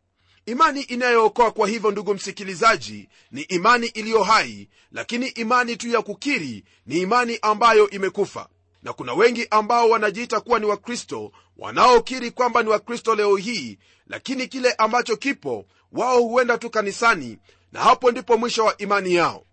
imani 0.45 0.81
inayookoa 0.81 1.51
kwa 1.51 1.67
hivyo 1.67 1.91
ndugu 1.91 2.13
msikilizaji 2.13 3.09
ni 3.31 3.41
imani 3.41 3.87
iliyo 3.87 4.23
hai 4.23 4.69
lakini 4.91 5.27
imani 5.27 5.77
tu 5.77 5.89
ya 5.89 6.01
kukiri 6.01 6.63
ni 6.85 7.01
imani 7.01 7.39
ambayo 7.41 7.89
imekufa. 7.89 8.47
Na 8.83 8.93
kuna 8.93 9.13
wengi 9.13 9.47
ambao 9.51 9.89
wanajiita 9.89 10.39
kuwa 10.41 10.59
ni 10.59 10.65
wakristo 10.65 11.31
wanaokiri 11.57 12.31
kwamba 12.31 12.63
ni 12.63 12.69
wakristo 12.69 13.15
leo 13.15 13.35
hii 13.35 13.77
lakini 14.07 14.47
kile 14.47 14.71
ambacho 14.73 15.17
kipo 15.17 15.65
wao 15.91 16.21
huenda 16.21 16.57
tu 16.57 16.69
kanisani 16.69 17.37
na 17.71 17.79
hapo 17.79 18.11
ndipo 18.11 18.37
mwisho 18.37 18.65
wa 18.65 18.77
imani 18.77 19.15
yao 19.15 19.45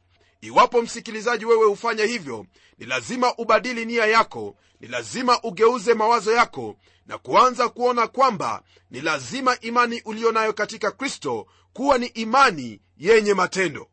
iwapo 0.43 0.83
msikilizaji 0.83 1.45
wewe 1.45 1.67
hufanya 1.67 2.05
hivyo 2.05 2.47
ni 2.79 2.87
lazima 2.87 3.35
ubadili 3.37 3.85
nia 3.87 4.07
yako 4.07 4.57
ni 4.81 4.89
lazima 4.89 5.43
ugeuze 5.43 5.95
mawazo 5.95 6.33
yako 6.33 6.77
na 7.07 7.19
kuanza 7.19 7.69
kuona 7.69 8.07
kwamba 8.07 8.63
ni 8.91 9.01
lazima 9.01 9.61
imani 9.61 10.03
uliyo 10.05 10.33
nayo 10.33 10.53
katika 10.53 10.91
kristo 10.91 11.47
kuwa 11.73 11.99
ni 11.99 12.07
imani 12.07 12.81
yenye 12.99 13.35
matendo. 13.35 13.89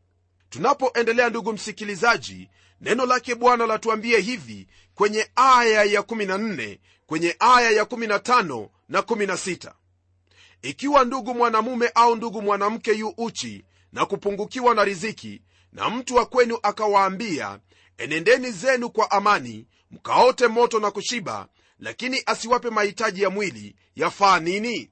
Tunapoendelea 0.50 1.30
ndugu 1.30 1.54
msikilizaji 1.54 2.50
neno 2.82 3.06
lake 3.06 3.36
bwana 3.36 3.66
latuambie 3.66 4.20
hivi 4.20 4.68
kwenye 4.96 5.30
aya 5.36 5.84
ya 5.84 6.02
14 6.02 6.78
kwenye 7.06 7.36
aya 7.40 7.72
ya 7.72 7.84
15 7.84 8.70
na 8.90 9.00
16 9.02 9.72
ikiwa 10.62 11.06
ndugu 11.06 11.34
mwanamume 11.34 11.92
au 11.96 12.16
ndugu 12.16 12.42
mwanamke 12.42 12.92
yu 12.94 13.14
uchi 13.18 13.66
na 13.94 14.06
kupungukiwa 14.06 14.76
na 14.76 14.84
riziki 14.84 15.42
na 15.74 15.90
mtu 15.90 16.16
wa 16.16 16.26
kwenu 16.26 16.60
akawaambia 16.64 17.60
enendeni 17.98 18.52
zenu 18.52 18.90
kwa 18.90 19.12
amani 19.12 19.68
mkaote 19.92 20.48
moto 20.48 20.80
na 20.80 20.92
kushiba 20.92 21.48
lakini 21.80 22.24
asiwape 22.26 22.70
mahitaji 22.70 23.22
ya 23.22 23.30
mwili 23.30 23.76
yafaa 23.96 24.40
nini? 24.40 24.92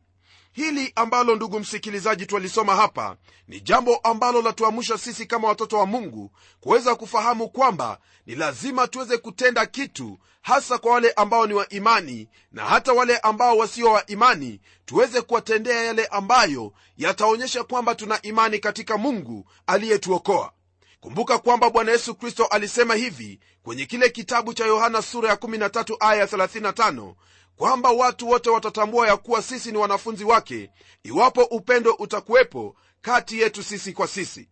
Hili 0.51 0.91
ambalo 0.95 1.35
ndugu 1.35 1.59
msikilizaji 1.59 2.25
twalisoma 2.25 2.75
hapa 2.75 3.17
ni 3.47 3.61
jambo 3.61 3.95
ambalo 3.95 4.41
latuamsha 4.41 4.97
sisi 4.97 5.25
kama 5.25 5.47
watoto 5.47 5.77
wa 5.77 5.85
mungu 5.85 6.31
kuweza 6.59 6.95
kufahamu 6.95 7.49
kwamba 7.49 7.99
ni 8.25 8.35
lazima 8.35 8.87
tuweze 8.87 9.17
kutenda 9.17 9.65
kitu 9.65 10.19
hasa 10.41 10.77
kwa 10.77 10.91
wale 10.93 11.11
ambao 11.11 11.47
ni 11.47 11.53
wa 11.53 11.69
imani 11.69 12.29
na 12.51 12.65
hata 12.65 12.93
wale 12.93 13.17
ambao 13.17 13.57
wasio 13.57 13.91
wa 13.91 14.05
imani 14.05 14.61
tuweze 14.85 15.21
kuwatendea 15.21 15.81
yale 15.83 16.05
ambayo 16.05 16.73
yataonyesha 16.97 17.63
kwamba 17.63 17.95
tuna 17.95 18.21
imani 18.21 18.59
katika 18.59 18.97
mungu 18.97 19.45
aliyetuokoa 19.67 20.51
kumbuka 21.01 21.37
kwamba 21.37 21.69
bwana 21.69 21.91
yesu 21.91 22.15
kristo 22.15 22.45
alisema 22.45 22.95
hivi 22.95 23.39
kwenye 23.63 23.85
kile 23.85 24.09
kitabu 24.09 24.53
cha 24.53 24.65
yohana 24.65 25.01
sura 25.01 25.29
ya 25.29 25.35
13 25.35 25.95
aya 25.99 26.25
35 26.25 27.13
kwamba 27.55 27.89
watu 27.91 28.29
wote 28.29 28.49
watatambua 28.49 29.07
ya 29.07 29.17
kuwa 29.17 29.41
sisi 29.41 29.71
ni 29.71 29.77
wanafunzi 29.77 30.23
wake 30.23 30.69
iwapo 31.03 31.43
upendo 31.43 31.93
utakuwepo 31.93 32.75
kati 33.01 33.39
yetu 33.41 33.63
sisi 33.63 33.93
kwa 33.93 34.07
sisi. 34.07 34.49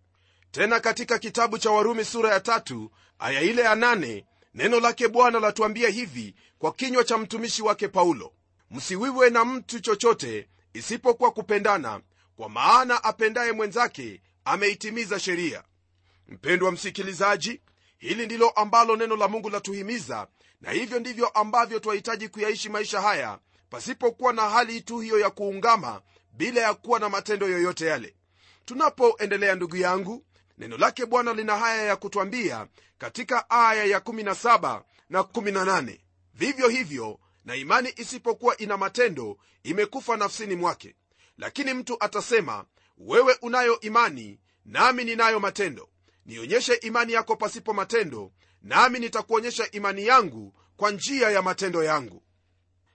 Tena 0.51 0.79
katika 0.79 1.19
kitabu 1.19 1.57
cha 1.57 1.71
warumi 1.71 2.05
sura 2.05 2.29
ya 2.33 2.39
tatu 2.39 2.91
aya 3.19 3.41
ile 3.41 3.61
ya 3.61 3.75
nane 3.75 4.25
neno 4.53 4.79
lake 4.79 5.07
bwana 5.07 5.39
latuambia 5.39 5.89
hivi 5.89 6.35
kwa 6.59 6.71
kinywa 6.73 7.03
cha 7.03 7.17
mtumishi 7.17 7.61
wake 7.63 7.87
paulo 7.87 8.33
msiwiwe 8.71 9.29
na 9.29 9.45
mtu 9.45 9.79
chochote 9.79 10.49
isipokuwa 10.73 11.31
kupendana 11.31 12.01
kwa 12.35 12.49
maana 12.49 13.03
apendaye 13.03 13.51
mwenzake 13.51 14.21
ameitimiza 14.45 15.19
sheria 15.19 15.63
mpendwa 16.27 16.71
msikilizaji 16.71 17.61
hili 17.97 18.25
ndilo 18.25 18.49
ambalo 18.49 18.95
neno 18.95 19.15
la 19.15 19.27
mungu 19.27 19.49
latuhimiza 19.49 20.27
na 20.61 20.71
hivyo 20.71 20.99
ndivyo 20.99 21.27
ambavyo 21.27 21.79
twahitaji 21.79 22.29
kuyaishi 22.29 22.69
maisha 22.69 23.01
haya 23.01 23.39
pasipokuwa 23.69 24.33
na 24.33 24.49
hali 24.49 24.81
tu 24.81 24.99
hiyo 24.99 25.19
ya 25.19 25.29
kuungama 25.29 26.01
bila 26.33 26.61
ya 26.61 26.73
kuwa 26.73 26.99
na 26.99 27.09
matendo 27.09 27.47
yoyote 27.49 27.85
yale. 27.85 28.15
Tunapoendelea 28.65 29.55
ndugu 29.55 29.75
yangu 29.77 30.25
neno 30.57 30.77
lake 30.77 31.05
bwana 31.05 31.33
lina 31.33 31.57
haya 31.57 31.83
ya 31.83 31.95
kutwambia 31.95 32.67
katika 32.97 33.49
aya 33.49 33.83
ya 33.85 33.99
17 33.99 34.81
na 35.09 35.19
18 35.21 35.99
vivyo 36.33 36.67
hivyo 36.67 37.19
na 37.45 37.55
imani 37.55 37.93
isipokuwa 37.97 38.57
ina 38.57 38.77
matendo 38.77 39.37
imekufa 39.63 40.17
nafsini 40.17 40.55
mwake. 40.55 40.95
Lakini 41.37 41.73
mtu 41.73 41.97
atasema 42.03 42.65
wewe 42.97 43.37
unayo 43.41 43.79
imani 43.79 44.39
nami 44.65 45.03
ninayo 45.03 45.39
matendo 45.39 45.89
nionyeshe 46.25 46.73
imani 46.73 47.13
yako 47.13 47.35
pasipo 47.35 47.73
matendo 47.73 48.31
nami 48.61 48.99
nitakuonyesha 48.99 49.71
imani 49.71 50.05
yangu 50.05 50.53
kwa 50.77 50.91
njia 50.91 51.29
ya 51.29 51.41
matendo 51.41 51.83
yangu. 51.83 52.23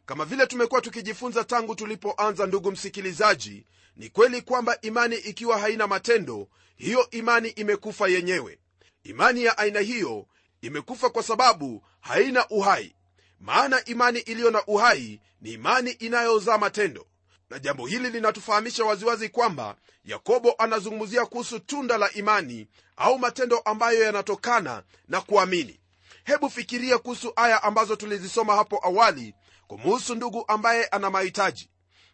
Kama 0.07 0.25
vile 0.25 0.47
tumekuwa 0.47 0.81
tukijifunza 0.81 1.45
tangu 1.45 1.75
tulipoanza 1.75 2.47
ndugu 2.47 2.71
msikilizaji 2.73 3.67
ni 3.97 4.09
kweli 4.09 4.43
kwamba 4.43 4.81
imani 4.81 5.17
ikiwa 5.17 5.59
haina 5.59 5.87
matendo 5.87 6.49
hiyo 6.77 7.11
imani 7.11 7.49
imekufa 7.49 8.09
yenyewe. 8.09 8.59
Imani 9.05 9.45
ya 9.45 9.59
aina 9.59 9.81
hiyo 9.81 10.27
imekufa 10.61 11.11
kwa 11.11 11.23
sababu 11.23 11.85
haina 12.01 12.49
uhai. 12.49 12.95
Maana 13.41 13.85
imani 13.85 14.19
iliyo 14.19 14.51
na 14.51 14.67
uhai 14.67 15.21
ni 15.41 15.53
imani 15.53 15.91
inayozaa 15.91 16.59
matendo 16.59 17.07
na 17.51 17.59
jambo 17.59 17.87
hili 17.87 18.11
linatufahamisha 18.11 18.85
waziwazi 18.85 19.29
kwamba 19.29 19.77
yakobo 20.05 20.55
anazungumzia 20.59 21.27
kuhusu 21.27 21.59
tunda 21.61 21.99
la 21.99 22.13
imani 22.13 22.69
au 22.97 23.19
matendo 23.19 23.59
ambayo 23.59 24.03
yanatokana 24.03 24.83
na 25.09 25.21
kuamini. 25.21 25.81
Hebu 26.25 26.51
fikiria 26.51 26.99
kuhusu 26.99 27.33
aya 27.37 27.63
ambazo 27.63 27.97
tulizisoma 27.97 28.57
hapo 28.57 28.81
awali 28.87 29.35
kumuhusu 29.67 30.15
ndugu 30.15 30.45
ambaye 30.49 30.85
ana 30.87 31.11
mahitaji. 31.11 31.71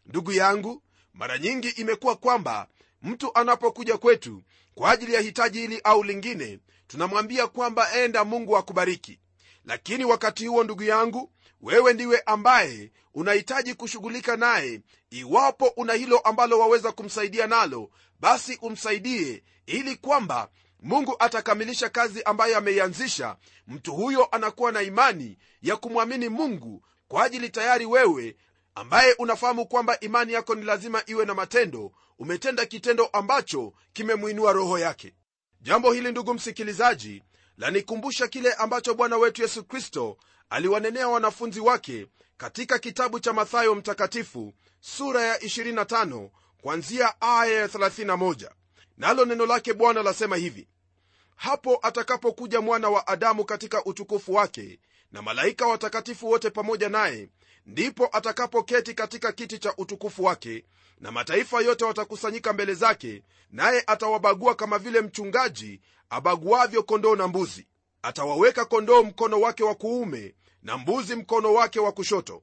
Ndugu 0.06 0.32
yangu 0.32 0.82
mara 1.14 1.38
nyingi 1.38 1.68
imekuwa 1.68 2.16
kwamba 2.16 2.68
mtu 3.02 3.30
anapokuja 3.38 3.98
kwetu 3.98 4.42
kwa 4.74 4.90
ajili 4.90 5.14
ya 5.14 5.20
hitaji 5.20 5.60
hili 5.60 5.80
au 5.84 6.02
lingine 6.04 6.58
tunamwambia 6.86 7.46
kwamba 7.46 7.92
enda 7.94 8.24
mungu 8.24 8.56
akubariki 8.56 9.20
lakini 9.66 10.04
wakati 10.04 10.46
huo 10.46 10.64
ndugu 10.64 10.82
yangu 10.82 11.32
wewe 11.60 11.92
ndiwe 11.92 12.22
ambaye 12.26 12.92
unahitaji 13.14 13.74
kushughulika 13.74 14.36
naye. 14.36 14.80
Iwapo 15.10 15.66
una 15.76 15.92
hilo 15.92 16.18
ambalo 16.18 16.58
waweza 16.58 16.92
kumsaidia 16.92 17.46
nalo 17.46 17.90
basi 18.20 18.58
umsaidie 18.62 19.42
ili 19.66 19.96
kwamba 19.96 20.48
mungu 20.80 21.16
atakamilisha 21.18 21.88
kazi 21.88 22.22
ambayo 22.22 22.58
ameianzisha. 22.58 23.36
Mtu 23.66 23.92
huyo 23.94 24.28
anakuwa 24.32 24.72
na 24.72 24.82
imani 24.82 25.38
ya 25.62 25.76
kumwamini 25.76 26.28
mungu 26.28 26.82
kwa 27.08 27.24
ajili 27.24 27.50
tayari 27.50 27.86
wewe 27.86 28.36
ambaye 28.74 29.12
unafahamu 29.12 29.66
kwamba 29.66 30.00
imani 30.00 30.32
yako 30.32 30.54
ni 30.54 30.64
lazima 30.64 31.02
iwe 31.06 31.24
na 31.24 31.34
matendo. 31.34 31.92
Umetenda 32.18 32.66
kitendo 32.66 33.06
ambacho 33.06 33.72
kimemwinua 33.92 34.52
roho 34.52 34.78
yake. 34.78 35.14
Jambo 35.60 35.92
hili 35.92 36.10
ndugu 36.10 36.34
msikilizaji 36.34 37.22
lanikumbusha 37.58 38.28
kile 38.28 38.52
ambacho 38.52 38.94
bwana 38.94 39.16
wetu 39.16 39.42
yesu 39.42 39.64
kristo 39.64 40.16
aliwanenea 40.50 41.08
wanafunzi 41.08 41.60
wake 41.60 42.06
katika 42.36 42.78
kitabu 42.78 43.20
cha 43.20 43.32
mathayo 43.32 43.74
mtakatifu 43.74 44.54
sura 44.80 45.22
ya 45.22 45.36
25 45.38 46.30
kwanzia 46.62 47.20
aya 47.20 47.60
ya 47.60 47.66
31 47.66 48.50
nalo 48.96 49.24
neno 49.24 49.46
lake 49.46 49.72
bwana 49.74 50.02
lasema 50.02 50.36
hivi 50.36 50.68
hapo 51.36 51.78
atakapokuja 51.82 52.60
mwana 52.60 52.88
wa 52.90 53.06
adamu 53.06 53.44
katika 53.44 53.84
utukufu 53.84 54.34
wake 54.34 54.80
na 55.12 55.22
malaika 55.22 55.66
watakatifu 55.66 56.30
wote 56.30 56.50
pamoja 56.50 56.88
naye 56.88 57.28
ndipo 57.66 58.08
atakapoketi 58.12 58.94
katika 58.94 59.32
kiti 59.32 59.58
cha 59.58 59.74
utukufu 59.76 60.24
wake 60.24 60.64
na 61.00 61.12
mataifa 61.12 61.60
yote 61.60 61.84
watakusanyika 61.84 62.52
mbele 62.52 62.74
zake 62.74 63.22
naye 63.50 63.84
atawabagua 63.86 64.54
kama 64.54 64.78
vile 64.78 65.00
mchungaji 65.00 65.80
abaguavyo 66.10 66.82
kondoo 66.82 67.16
na 67.16 67.28
mbuzi. 67.28 67.66
Atawaweka 68.02 68.64
kondoo 68.64 69.02
mkono 69.02 69.40
wake 69.40 69.64
wa 69.64 69.74
kuume 69.74 70.34
na 70.62 70.78
mbuzi 70.78 71.14
mkono 71.16 71.54
wake 71.54 71.80
wa 71.80 71.92
kushoto. 71.92 72.42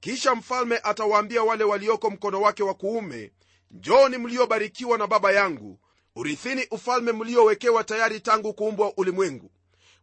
Kisha 0.00 0.34
mfalme 0.34 0.80
atawaambia 0.82 1.42
wale 1.42 1.64
walioko 1.64 2.10
mkono 2.10 2.40
wake 2.40 2.62
wa 2.62 2.74
kuume 2.74 3.32
njoni 3.70 4.18
mliobarikiwa 4.18 4.98
na 4.98 5.06
baba 5.06 5.32
yangu. 5.32 5.78
Urithini 6.16 6.66
ufalme 6.70 7.12
mliowekewa 7.12 7.84
tayari 7.84 8.20
tangu 8.20 8.54
kuumbwa 8.54 8.92
ulimwengu 8.96 9.50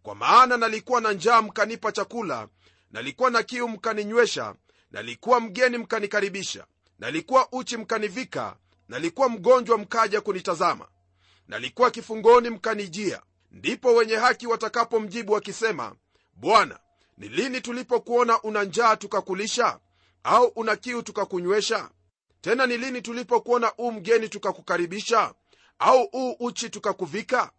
kwa 0.03 0.15
maana 0.15 0.57
nalikuwa 0.57 1.01
na 1.01 1.11
njaa 1.13 1.41
mkanipa 1.41 1.91
chakula 1.91 2.47
nalikuwa 2.91 3.29
na 3.29 3.43
kiu 3.43 3.67
mkaninywesha 3.67 4.55
nalikuwa 4.91 5.39
mgeni 5.39 5.77
mkanikaribisha 5.77 6.65
nalikuwa 6.99 7.47
uchi 7.51 7.77
mkanivika 7.77 8.55
nalikuwa 8.87 9.29
mgonjwa 9.29 9.77
mkaja 9.77 10.21
kunitazama 10.21 10.87
nalikuwa 11.47 11.91
kifungoni 11.91 12.49
mkanijia. 12.49 13.21
Ndipo 13.51 13.93
wenye 13.95 14.15
haki 14.15 14.47
watakapomjibu 14.47 15.33
wakisema 15.33 15.95
bwana 16.33 16.79
ni 17.17 17.27
lini 17.29 17.61
tulipokuona 17.61 18.41
una 18.41 18.63
njaa 18.63 18.95
tukakulisha 18.95 19.79
au 20.23 20.45
una 20.47 20.75
kiu 20.75 21.01
tukakunywesha? 21.01 21.89
Tena 22.41 22.65
ni 22.67 22.77
lini 22.77 23.01
tulipokuona 23.01 23.73
u 23.77 23.91
mgeni 23.91 24.29
tukakukaribisha 24.29 25.33
au 25.79 26.09
u 26.13 26.35
uchi 26.39 26.69
tukakuvika 26.69 27.51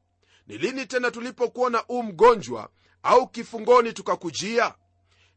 ni 0.46 0.58
lini 0.58 0.86
tena 0.86 1.10
tulipokuona 1.10 1.84
u 1.88 2.02
mgonjwa 2.02 2.68
au 3.02 3.28
kifungoni 3.28 3.92
tukakujia? 3.92 4.74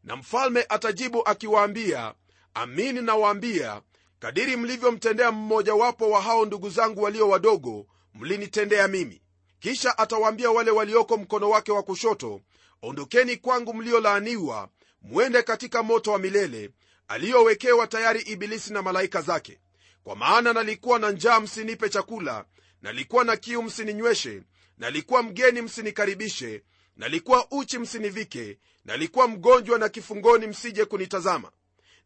Na 0.04 0.16
mfalme 0.16 0.66
atajibu 0.68 1.28
akiwaambia 1.28 2.14
amini 2.54 3.02
nawaambia 3.02 3.82
kadiri 4.18 4.56
mlivyomtendea 4.56 5.32
mmojawapo 5.32 6.10
wa 6.10 6.22
hao 6.22 6.44
ndugu 6.46 6.70
zangu 6.70 7.02
walio 7.02 7.28
wadogo 7.28 7.86
mlinitendea 8.14 8.88
mimi. 8.88 9.22
Kisha 9.60 9.98
atawaambia 9.98 10.50
wale 10.50 10.70
walioko 10.70 11.16
mkono 11.16 11.50
wake 11.50 11.72
wa 11.72 11.82
kushoto 11.82 12.40
ondokeni 12.82 13.36
kwangu 13.36 13.74
mliolaaniwa 13.74 14.68
mwende 15.02 15.42
katika 15.42 15.82
moto 15.82 16.12
wa 16.12 16.18
milele 16.18 16.70
aliyowekewa 17.08 17.86
tayari 17.86 18.20
ibilisi 18.20 18.72
na 18.72 18.82
malaika 18.82 19.20
zake. 19.22 19.58
Kwa 20.04 20.16
maana 20.16 20.52
nalikuwa 20.52 20.98
na 20.98 21.10
njaa 21.10 21.40
msinipe 21.40 21.88
chakula 21.88 22.44
nalikuwa 22.82 23.24
na 23.24 23.36
kiu 23.36 23.62
msininyweshe 23.62 24.42
nalikuwa 24.78 25.22
mgeni 25.22 25.62
msinikaribishe 25.62 26.64
nalikuwa 26.96 27.46
uchi 27.50 27.78
msinivike 27.78 28.58
nalikuwa 28.84 29.28
mgonjwa 29.28 29.78
na 29.78 29.88
kifungoni 29.88 30.46
msije 30.46 30.84
kunitazama. 30.84 31.50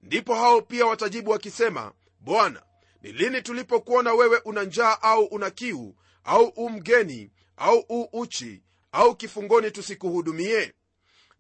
Ndipo 0.03 0.35
hao 0.35 0.63
pia 0.63 0.87
watajibu 0.87 1.31
wakisema 1.31 1.93
bwana 2.21 2.63
ni 3.03 3.13
lini 3.13 3.43
tulipokuona 3.43 4.15
wewe 4.15 4.39
una 4.45 4.65
njaa 4.65 4.99
au 5.03 5.25
una 5.25 5.51
kiu 5.51 5.95
au 6.25 6.45
u 6.57 6.71
mgeni 6.71 7.31
au 7.57 7.85
u 7.89 8.09
uchi 8.13 8.63
au 8.93 9.17
kifungoni 9.17 9.71
tusikuhudumie? 9.71 10.73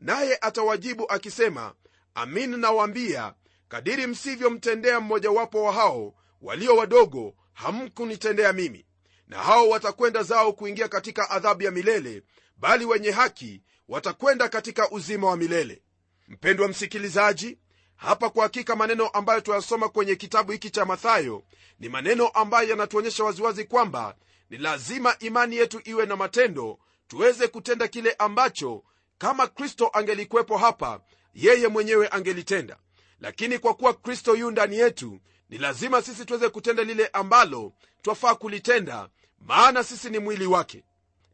Naye 0.00 0.38
atawajibu 0.40 1.10
akisema 1.12 1.74
amin 2.14 2.58
nawaambia 2.58 3.34
kadiri 3.68 4.06
msivyomtendea 4.06 5.00
mmojawapo 5.00 5.62
wa 5.62 5.72
hao 5.72 6.14
walio 6.42 6.76
wadogo 6.76 7.34
hamkunitendea 7.52 8.52
mimi 8.52 8.86
na 9.30 9.38
hao 9.38 9.68
watakwenda 9.68 10.22
zao 10.22 10.52
kuingia 10.52 10.88
katika 10.88 11.30
adhabu 11.30 11.62
ya 11.62 11.70
milele 11.70 12.22
bali 12.56 12.84
wenye 12.84 13.10
haki 13.10 13.62
watakwenda 13.88 14.48
katika 14.48 14.90
uzima 14.90 15.26
wa 15.28 15.36
milele. 15.36 15.82
Mpendwa 16.28 16.68
msikilizaji 16.68 17.58
hapa 17.96 18.30
kwa 18.30 18.42
hakika 18.42 18.76
maneno 18.76 19.08
ambayo 19.08 19.40
tuyasoma 19.40 19.88
kwenye 19.88 20.16
kitabu 20.16 20.52
hiki 20.52 20.70
cha 20.70 20.84
mathayo 20.84 21.42
ni 21.80 21.88
maneno 21.88 22.28
ambayo 22.28 22.68
yanatuonyesha 22.68 23.24
waziwazi 23.24 23.64
kwamba 23.64 24.16
ni 24.50 24.58
lazima 24.58 25.16
imani 25.18 25.56
yetu 25.56 25.80
iwe 25.84 26.06
na 26.06 26.16
matendo 26.16 26.78
tuweze 27.08 27.48
kutenda 27.48 27.88
kile 27.88 28.12
ambacho 28.12 28.82
kama 29.18 29.46
kristo 29.46 29.90
angelikuwepo 29.92 30.58
hapa 30.58 31.00
yeye 31.34 31.68
mwenyewe 31.68 32.08
angelitenda. 32.08 32.76
Lakini 33.20 33.58
kwa 33.58 33.74
kuwa 33.74 33.94
kristo 33.94 34.36
yu 34.36 34.50
ndani 34.50 34.76
yetu 34.78 35.20
ni 35.50 35.58
lazima 35.58 36.02
sisi 36.02 36.24
tuweze 36.24 36.48
kutenda 36.48 36.84
lile 36.84 37.06
ambalo 37.06 37.72
twafaa 38.02 38.34
kulitenda 38.34 39.08
maana 39.40 39.84
sisi 39.84 40.10
ni 40.10 40.18
mwili 40.18 40.46
wake. 40.46 40.84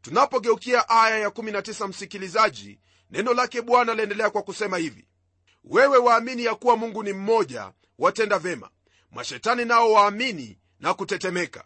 Tunapogeukia 0.01 0.89
aya 0.89 1.27
ya19 1.29 1.87
msikilizaji 1.87 2.79
neno 3.11 3.33
lake 3.33 3.61
bwana 3.61 3.93
laendelea 3.93 4.29
kwa 4.29 4.41
kusema 4.43 4.77
hivi. 4.77 5.07
Wewe 5.63 5.97
waamini 5.97 6.43
ya 6.45 6.55
kuwa 6.55 6.77
mungu 6.77 7.03
ni 7.03 7.13
mmoja 7.13 7.71
watenda 7.99 8.39
vema. 8.39 8.69
Mashetani 9.11 9.65
nao 9.65 9.91
waamini 9.91 10.59
na 10.79 10.93
kutetemeka. 10.93 11.63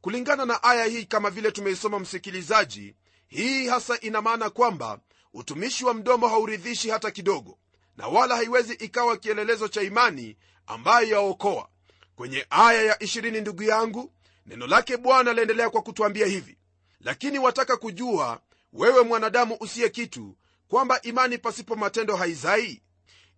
Kulingana 0.00 0.44
na 0.46 0.62
aya 0.62 0.84
hii 0.84 1.04
kama 1.04 1.30
vile 1.30 1.50
tumeisoma 1.50 1.98
msikilizaji 1.98 2.96
hii 3.28 3.66
hasa 3.68 4.00
ina 4.00 4.22
maana 4.22 4.50
kwamba 4.50 5.00
utumishi 5.34 5.84
wa 5.84 5.94
mdomo 5.94 6.28
hauridhishi 6.28 6.90
hata 6.90 7.10
kidogo 7.10 7.58
na 7.96 8.06
wala 8.08 8.36
haiwezi 8.36 8.72
ikawa 8.74 9.16
kielelezo 9.16 9.68
cha 9.68 9.82
imani 9.82 10.36
ambayo 10.66 11.08
yaokoa. 11.08 11.68
Kwenye 12.16 12.46
aya 12.50 12.82
ya 12.82 12.94
20 12.94 13.40
ndugu 13.40 13.62
yangu 13.62 14.12
neno 14.46 14.66
lake 14.66 14.96
bwana 14.96 15.32
laendelea 15.32 15.70
kwa 15.70 15.82
kutwambia 15.82 16.26
hivi 16.26 16.58
lakini 17.00 17.38
wataka 17.38 17.76
kujua 17.76 18.40
wewe 18.72 19.02
mwanadamu 19.02 19.56
usiye 19.60 19.88
kitu 19.88 20.36
kwamba 20.68 21.02
imani 21.02 21.38
pasipo 21.38 21.76
matendo 21.76 22.16
haizai? 22.16 22.82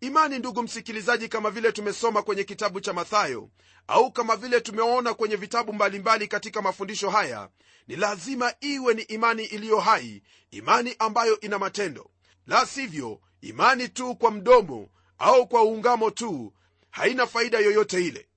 Imani 0.00 0.38
ndugu 0.38 0.62
msikilizaji 0.62 1.28
kama 1.28 1.50
vile 1.50 1.72
tumesoma 1.72 2.22
kwenye 2.22 2.44
kitabu 2.44 2.80
cha 2.80 2.92
mathayo 2.92 3.50
au 3.86 4.12
kama 4.12 4.36
vile 4.36 4.60
tumeona 4.60 5.14
kwenye 5.14 5.36
vitabu 5.36 5.72
mbalimbali 5.72 5.98
mbali 6.16 6.28
katika 6.28 6.62
mafundisho 6.62 7.10
haya 7.10 7.48
ni 7.88 7.96
lazima 7.96 8.54
iwe 8.60 8.94
ni 8.94 9.02
imani 9.02 9.44
iliyo 9.44 9.80
hai 9.80 10.22
imani 10.50 10.96
ambayo 10.98 11.40
ina 11.40 11.58
matendo. 11.58 12.10
La 12.46 12.66
sivyo 12.66 13.20
imani 13.40 13.88
tu 13.88 14.16
kwa 14.16 14.30
mdomo 14.30 14.88
au 15.18 15.46
kwa 15.48 15.62
uungamo 15.64 16.10
tu 16.10 16.52
haina 16.90 17.26
faida 17.26 17.58
yoyote 17.58 18.06
ile 18.06 18.28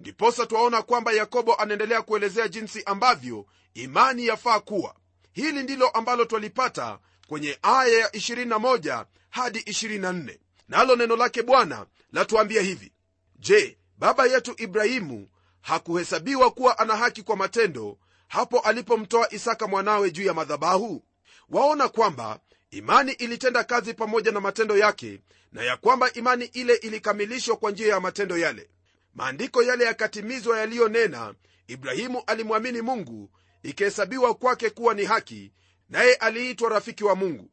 ndiposa 0.00 0.46
twaona 0.46 0.82
kwamba 0.82 1.12
yakobo 1.12 1.54
anaendelea 1.54 2.02
kuelezea 2.02 2.48
jinsi 2.48 2.82
ambavyo 2.84 3.46
imani 3.74 4.26
yafaa 4.26 4.60
kuwa. 4.60 4.94
Hili 5.32 5.62
ndilo 5.62 5.88
ambalo 5.88 6.24
twalipata 6.24 6.98
kwenye 7.28 7.58
aya 7.62 7.98
ya 7.98 8.08
21 8.08 9.04
hadi 9.30 9.58
24 9.58 10.38
nalo 10.68 10.96
neno 10.96 11.16
lake 11.16 11.42
bwana 11.42 11.86
latuambia 12.12 12.62
hivi. 12.62 12.92
Je 13.38 13.78
baba 13.98 14.26
yetu 14.26 14.54
ibrahimu 14.56 15.28
hakuhesabiwa 15.60 16.50
kuwa 16.50 16.78
ana 16.78 16.96
haki 16.96 17.22
kwa 17.22 17.36
matendo 17.36 17.98
hapo 18.28 18.58
alipomtoa 18.60 19.32
isaka 19.34 19.66
mwanawe 19.66 20.10
juu 20.10 20.22
ya 20.24 20.34
madhabahu? 20.34 21.04
Waona 21.48 21.88
kwamba 21.88 22.40
imani 22.70 23.12
ilitenda 23.12 23.64
kazi 23.64 23.94
pamoja 23.94 24.32
na 24.32 24.40
matendo 24.40 24.78
yake 24.78 25.20
na 25.52 25.62
ya 25.62 25.76
kwamba 25.76 26.12
imani 26.12 26.44
ile 26.44 26.74
ilikamilishwa 26.74 27.56
kwa 27.56 27.70
njia 27.70 27.88
ya 27.88 28.00
matendo 28.00 28.38
yale 28.38 28.70
maandiko 29.14 29.62
yale 29.62 29.84
yakatimizwa 29.84 30.58
yaliyonena 30.58 31.34
ibrahimu 31.66 32.22
alimwamini 32.26 32.80
mungu 32.82 33.30
ikihesabiwa 33.62 34.34
kwake 34.34 34.70
kuwa 34.70 34.94
ni 34.94 35.04
haki 35.04 35.52
naye 35.88 36.14
aliitwa 36.14 36.70
rafiki 36.70 37.04
wa 37.04 37.14
mungu. 37.14 37.50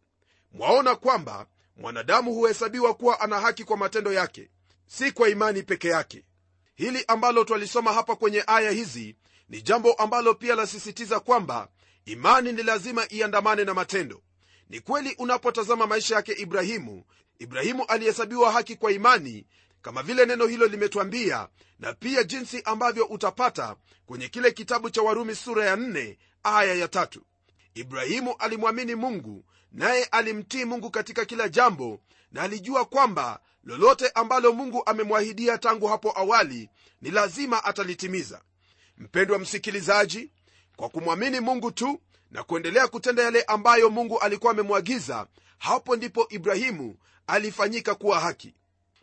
Mwaona 0.51 0.95
kwamba 0.95 1.47
mwanadamu 1.75 2.33
huhesabiwa 2.33 2.93
kuwa 2.93 3.19
ana 3.19 3.39
haki 3.39 3.63
kwa 3.63 3.77
matendo 3.77 4.13
yake 4.13 4.49
si 4.87 5.11
kwa 5.11 5.29
imani 5.29 5.63
peke 5.63 5.87
yake. 5.87 6.25
Hili 6.75 7.03
ambalo 7.07 7.43
twalisoma 7.43 7.93
hapa 7.93 8.15
kwenye 8.15 8.43
aya 8.47 8.71
hizi 8.71 9.15
ni 9.49 9.61
jambo 9.61 9.93
ambalo 9.93 10.33
pia 10.33 10.55
lasisitiza 10.55 11.19
kwamba 11.19 11.69
imani 12.05 12.51
ni 12.53 12.63
lazima 12.63 13.05
iandamane 13.09 13.63
na 13.63 13.73
matendo. 13.73 14.21
Ni 14.69 14.79
kweli 14.79 15.15
unapotazama 15.17 15.87
maisha 15.87 16.15
yake 16.15 16.31
ibrahimu 16.33 17.03
ibrahimu 17.39 17.85
alihesabiwa 17.85 18.51
haki 18.51 18.75
kwa 18.75 18.91
imani 18.91 19.45
kama 19.87 20.03
vile 20.03 20.25
neno 20.25 20.45
hilo 20.47 20.67
limetwambia 20.67 21.47
na 21.79 21.93
pia 21.93 22.23
jinsi 22.23 22.61
ambavyo 22.65 23.05
utapata 23.05 23.75
kwenye 24.05 24.27
kile 24.27 24.51
kitabu 24.51 24.89
cha 24.89 25.01
warumi 25.01 25.35
sura 25.35 25.65
ya 25.65 25.75
4 25.75 26.17
aya 26.43 26.73
ya 26.73 26.87
tatu. 26.87 27.21
Ibrahimu 27.73 28.35
alimwamini 28.39 28.95
mungu 28.95 29.45
naye 29.71 30.03
alimtii 30.03 30.65
mungu 30.65 30.89
katika 30.91 31.25
kila 31.25 31.49
jambo 31.49 31.99
na 32.31 32.41
alijua 32.41 32.85
kwamba 32.85 33.39
lolote 33.63 34.09
ambalo 34.09 34.53
mungu 34.53 34.83
amemwahidia 34.85 35.57
tangu 35.57 35.87
hapo 35.87 36.13
awali 36.19 36.69
ni 37.01 37.11
lazima 37.11 37.63
atalitimiza. 37.63 38.41
Mpendwa 38.97 39.39
msikilizaji 39.39 40.31
kwa 40.75 40.89
kumwamini 40.89 41.39
mungu 41.39 41.71
tu 41.71 42.01
na 42.31 42.43
kuendelea 42.43 42.87
kutenda 42.87 43.23
yale 43.23 43.43
ambayo 43.43 43.89
mungu 43.89 44.19
alikuwa 44.19 44.51
amemwagiza 44.51 45.27
hapo 45.57 45.95
ndipo 45.95 46.27
ibrahimu 46.29 46.97
alifanyika 47.27 47.95
kuwa 47.95 48.19
haki 48.19 48.53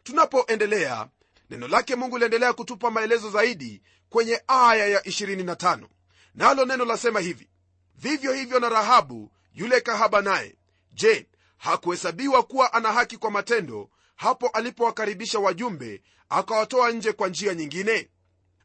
tunapoendelea 0.05 1.09
neno 1.51 1.69
lake 1.69 1.97
mungu 1.97 2.19
liendelea 2.19 2.53
kutupa 2.53 2.91
maelezo 2.91 3.31
zaidi 3.31 3.83
kwenye 4.09 4.43
aya 4.47 4.87
ya 4.87 5.01
25 5.01 5.87
nalo 6.35 6.65
neno 6.65 6.85
lasema 6.85 7.21
hivi 7.21 7.49
vivyo 7.95 8.33
hivyo 8.33 8.61
na 8.61 8.69
rahabu 8.69 9.31
yule 9.55 9.81
kahaba 9.81 10.21
naye. 10.23 10.57
Je 10.93 11.27
hakuhesabiwa 11.57 12.43
kuwa 12.43 12.73
ana 12.73 12.93
haki 12.93 13.17
kwa 13.17 13.31
matendo 13.31 13.91
hapo 14.17 14.49
alipowakaribisha 14.49 15.39
wajumbe 15.39 16.03
akawatoa 16.29 16.91
nje 16.91 17.13
kwa 17.13 17.29
njia 17.29 17.55
nyingine? 17.55 18.09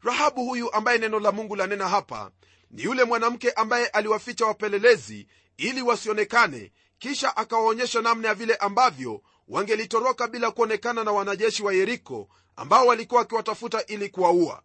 Rahabu 0.03 0.45
huyu 0.45 0.73
ambaye 0.73 0.97
neno 0.97 1.19
la 1.19 1.31
mungu 1.31 1.55
lanena 1.55 1.87
hapa 1.89 2.31
ni 2.71 2.83
yule 2.83 3.03
mwanamke 3.03 3.51
ambaye 3.51 3.87
aliwaficha 3.87 4.45
wapelelezi 4.45 5.27
ili 5.57 5.81
wasionekane 5.81 6.71
kisha 6.99 7.37
akawaonyesha 7.37 8.01
namna 8.01 8.27
ya 8.27 8.33
vile 8.33 8.55
ambavyo 8.55 9.21
wangelitoroka 9.49 10.27
bila 10.27 10.51
kuonekana 10.51 11.03
na 11.03 11.11
wanajeshi 11.11 11.63
wa 11.63 11.73
yeriko 11.73 12.29
ambao 12.55 12.85
walikuwa 12.85 13.19
wakiwatafuta 13.21 13.85
ili 13.85 14.09
kuwaua. 14.09 14.63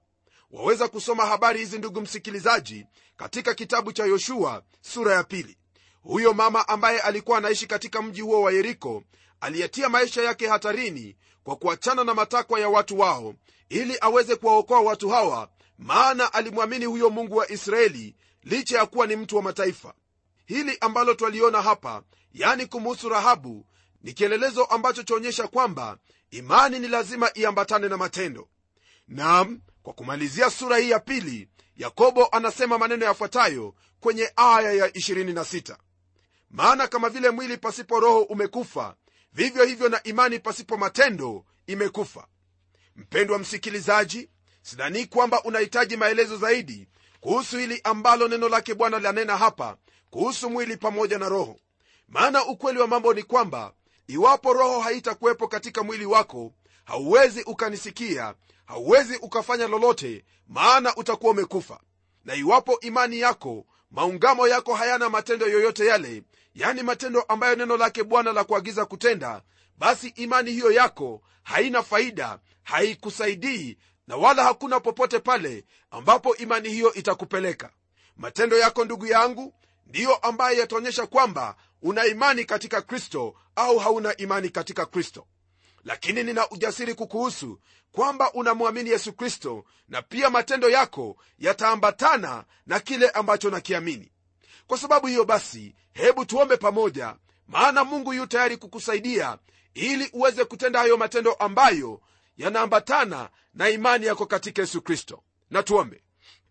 Waweza 0.50 0.88
kusoma 0.88 1.26
habari 1.26 1.58
hizi 1.60 1.78
ndugu 1.78 2.00
msikilizaji 2.00 2.86
katika 3.16 3.54
kitabu 3.54 3.92
cha 3.92 4.04
yoshua 4.04 4.62
sura 4.80 5.14
ya 5.14 5.24
pili. 5.24 5.56
Huyo 6.02 6.34
mama 6.34 6.68
ambaye 6.68 7.00
alikuwa 7.00 7.38
anaishi 7.38 7.66
katika 7.66 8.02
mji 8.02 8.20
huo 8.20 8.42
wa 8.42 8.52
yeriko 8.52 9.02
aliyetia 9.40 9.88
maisha 9.88 10.22
yake 10.22 10.48
hatarini 10.48 11.16
kwa 11.44 11.56
kuachana 11.56 12.04
na 12.04 12.14
matakwa 12.14 12.60
ya 12.60 12.68
watu 12.68 12.98
wao 12.98 13.34
ili 13.68 13.98
aweze 14.00 14.36
kuwaokoa 14.36 14.80
watu 14.80 15.08
hawa 15.08 15.48
maana 15.78 16.32
alimwamini 16.32 16.84
huyo 16.84 17.10
mungu 17.10 17.36
wa 17.36 17.50
israeli 17.52 18.16
licha 18.42 18.78
ya 18.78 18.86
kuwa 18.86 19.06
ni 19.06 19.16
mtu 19.16 19.36
wa 19.36 19.42
mataifa. 19.42 19.94
Hili 20.46 20.78
ambalo 20.80 21.14
twaliona 21.14 21.62
hapa 21.62 22.02
yani 22.32 22.66
kumuhusu 22.66 23.08
rahabu 23.08 23.66
ni 24.04 24.12
kielelezo 24.12 24.64
ambacho 24.64 25.02
chaonyesha 25.02 25.48
kwamba 25.48 25.98
imani 26.30 26.78
ni 26.78 26.88
lazima 26.88 27.30
iambatane 27.34 27.88
na 27.88 27.96
matendo. 27.96 28.48
Nam 29.08 29.60
kwa 29.82 29.92
kumalizia 29.92 30.50
sura 30.50 30.76
hii 30.78 30.90
ya 30.90 31.00
pili 31.00 31.48
yakobo 31.76 32.26
anasema 32.32 32.78
maneno 32.78 33.04
yafuatayo 33.04 33.74
kwenye 34.00 34.32
aya 34.36 34.72
ya 34.72 34.86
26 34.88 35.76
maana 36.50 36.86
kama 36.88 37.08
vile 37.08 37.30
mwili 37.30 37.56
pasipo 37.56 38.00
roho 38.00 38.22
umekufa 38.22 38.96
vivyo 39.32 39.64
hivyo 39.64 39.88
na 39.88 40.02
imani 40.02 40.38
pasipo 40.38 40.76
matendo 40.76 41.44
imekufa. 41.66 42.26
Mpendwa 42.96 43.38
msikilizaji 43.38 44.28
sidhanii 44.62 45.06
kwamba 45.06 45.42
unahitaji 45.42 45.96
maelezo 45.96 46.36
zaidi 46.36 46.88
kuhusu 47.20 47.58
hili 47.58 47.80
ambalo 47.84 48.28
neno 48.28 48.48
lake 48.48 48.74
bwana 48.74 48.98
lanena 48.98 49.36
hapa 49.36 49.76
kuhusu 50.10 50.50
mwili 50.50 50.76
pamoja 50.76 51.18
na 51.18 51.28
roho. 51.28 51.58
Maana 52.08 52.44
ukweli 52.46 52.78
wa 52.78 52.86
mambo 52.86 53.14
ni 53.14 53.22
kwamba 53.22 53.72
iwapo 54.06 54.52
roho 54.52 54.80
haitakuwepo 54.80 55.48
katika 55.48 55.82
mwili 55.82 56.06
wako 56.06 56.52
hauwezi 56.84 57.42
ukanisikia 57.42 58.34
hauwezi 58.64 59.16
ukafanya 59.16 59.68
lolote 59.68 60.24
maana 60.48 60.96
utakuwa 60.96 61.32
umekufa. 61.32 61.80
Na 62.24 62.34
iwapo 62.34 62.80
imani 62.80 63.18
yako 63.20 63.66
maungamo 63.90 64.48
yako 64.48 64.74
hayana 64.74 65.10
matendo 65.10 65.46
yoyote 65.46 65.86
yale 65.86 66.22
yani 66.54 66.82
matendo 66.82 67.22
ambayo 67.22 67.56
neno 67.56 67.76
lake 67.76 68.04
bwana 68.04 68.32
la 68.32 68.44
kuagiza 68.44 68.84
kutenda 68.86 69.42
basi 69.78 70.08
imani 70.08 70.52
hiyo 70.52 70.70
yako 70.72 71.22
haina 71.42 71.82
faida 71.82 72.38
haikusaidii 72.62 73.78
na 74.06 74.16
wala 74.16 74.44
hakuna 74.44 74.80
popote 74.80 75.18
pale 75.18 75.64
ambapo 75.90 76.36
imani 76.36 76.68
hiyo 76.70 76.94
itakupeleka. 76.94 77.70
Matendo 78.16 78.58
yako 78.58 78.84
ndugu 78.84 79.06
yangu 79.06 79.54
ndiyo 79.86 80.14
ambayo 80.16 80.58
yataonyesha 80.58 81.06
kwamba 81.06 81.56
una 81.84 82.06
imani 82.06 82.44
katika 82.44 82.82
kristo 82.82 83.34
au 83.56 83.78
hauna 83.78 84.16
imani 84.16 84.48
katika 84.50 84.86
kristo? 84.86 85.26
Lakini 85.84 86.22
nina 86.22 86.50
ujasiri 86.50 86.94
kukuhusu 86.94 87.60
kwamba 87.92 88.32
unamwamini 88.32 88.90
yesu 88.90 89.12
kristo 89.12 89.64
na 89.88 90.02
pia 90.02 90.30
matendo 90.30 90.70
yako 90.70 91.16
yataambatana 91.38 92.44
na 92.66 92.80
kile 92.80 93.08
ambacho 93.10 93.50
nakiamini 93.50 94.12
kwa 94.66 94.78
sababu 94.78 95.06
hiyo 95.06 95.24
basi 95.24 95.74
hebu 95.92 96.24
tuombe 96.24 96.56
pamoja 96.56 97.16
maana 97.48 97.84
mungu 97.84 98.12
yu 98.12 98.26
tayari 98.26 98.56
kukusaidia 98.56 99.38
ili 99.74 100.10
uweze 100.12 100.44
kutenda 100.44 100.78
hayo 100.78 100.96
matendo 100.96 101.32
ambayo 101.32 102.00
yanaambatana 102.36 103.30
na 103.54 103.68
imani 103.68 104.06
yako 104.06 104.26
katika 104.26 104.62
yesu 104.62 104.82
kristo. 104.82 105.22
Na 105.50 105.62
tuombe. 105.62 106.02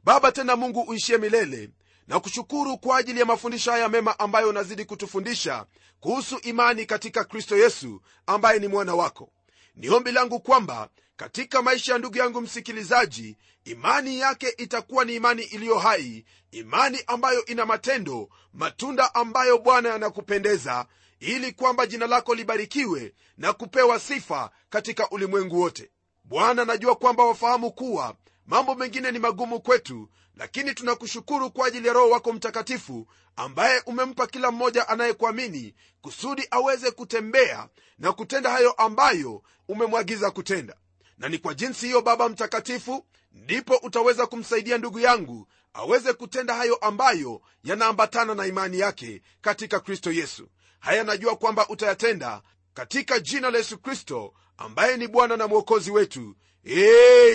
Baba 0.04 0.32
tena 0.32 0.56
mungu 0.56 0.82
uishie 0.82 1.18
milele 1.18 1.70
na 2.08 2.20
kushukuru 2.20 2.78
kwa 2.78 2.98
ajili 2.98 3.20
ya 3.20 3.26
mafundisho 3.26 3.72
haya 3.72 3.90
mema 3.90 4.20
ambayo 4.20 4.50
unazidi 4.50 4.86
kutufundisha 4.86 5.66
kuhusu 6.00 6.38
imani 6.38 6.86
katika 6.86 7.24
kristo 7.24 7.58
yesu 7.58 8.02
ambaye 8.26 8.60
ni 8.60 8.68
mwana 8.68 8.96
wako. 8.96 9.30
Ni 9.76 9.90
ombi 9.90 10.12
langu 10.12 10.40
kwamba 10.40 10.90
katika 11.16 11.62
maisha 11.62 11.92
ya 11.94 12.00
ndugu 12.00 12.18
yangu 12.18 12.42
msikilizaji 12.42 13.38
imani 13.66 14.20
yake 14.20 14.50
itakuwa 14.58 15.06
ni 15.06 15.16
imani 15.16 15.44
iliyo 15.44 15.78
hai 15.80 16.26
imani 16.52 17.00
ambayo 17.08 17.46
ina 17.46 17.66
matendo 17.66 18.30
matunda 18.54 19.16
ambayo 19.16 19.58
bwana 19.58 19.90
yanakupendeza 19.90 20.86
ili 21.20 21.52
kwamba 21.52 21.86
jina 21.86 22.08
lako 22.08 22.36
libarikiwe 22.36 23.14
na 23.38 23.54
kupewa 23.54 24.00
sifa 24.00 24.50
katika 24.70 25.10
ulimwengu 25.10 25.60
wote. 25.60 25.92
Bwana 26.24 26.66
najua 26.66 26.96
kwamba 26.96 27.26
wafahamu 27.26 27.72
kuwa 27.72 28.16
mambo 28.46 28.76
mengine 28.76 29.12
ni 29.12 29.20
magumu 29.20 29.60
kwetu 29.62 30.10
lakini 30.38 30.74
tunakushukuru 30.74 31.52
kwa 31.52 31.68
ajili 31.68 31.88
ya 31.88 31.94
roho 31.94 32.10
wako 32.10 32.34
mtakatifu 32.34 33.08
ambaye 33.36 33.82
umempa 33.86 34.28
kila 34.28 34.52
mmoja 34.52 34.88
anayekuamini 34.90 35.76
kusudi 36.02 36.48
aweze 36.52 36.92
kutembea 36.92 37.70
na 38.00 38.12
kutenda 38.14 38.50
hayo 38.50 38.72
ambayo 38.72 39.44
umemwagiza 39.68 40.32
kutenda. 40.32 40.76
Na 41.18 41.30
ni 41.30 41.38
kwa 41.38 41.54
jinsi 41.54 41.86
hiyo 41.86 42.02
baba 42.02 42.30
mtakatifu 42.30 43.06
ndipo 43.32 43.76
utaweza 43.76 44.26
kumsaidia 44.28 44.78
ndugu 44.78 45.00
yangu 45.00 45.48
aweze 45.74 46.14
kutenda 46.14 46.54
hayo 46.56 46.76
ambayo 46.76 47.42
yanaambatana 47.64 48.36
na 48.36 48.46
imani 48.48 48.80
yake 48.80 49.22
katika 49.42 49.80
kristo 49.80 50.12
yesu. 50.12 50.48
Haya 50.80 51.04
najua 51.04 51.36
kwamba 51.36 51.68
utayatenda 51.70 52.42
katika 52.74 53.20
jina 53.20 53.52
la 53.52 53.58
yesu 53.58 53.78
kristo 53.78 54.34
ambaye 54.58 54.98
ni 54.98 55.08
bwana 55.08 55.38
na 55.38 55.48
mwokozi 55.48 55.92
wetu. 55.92 56.36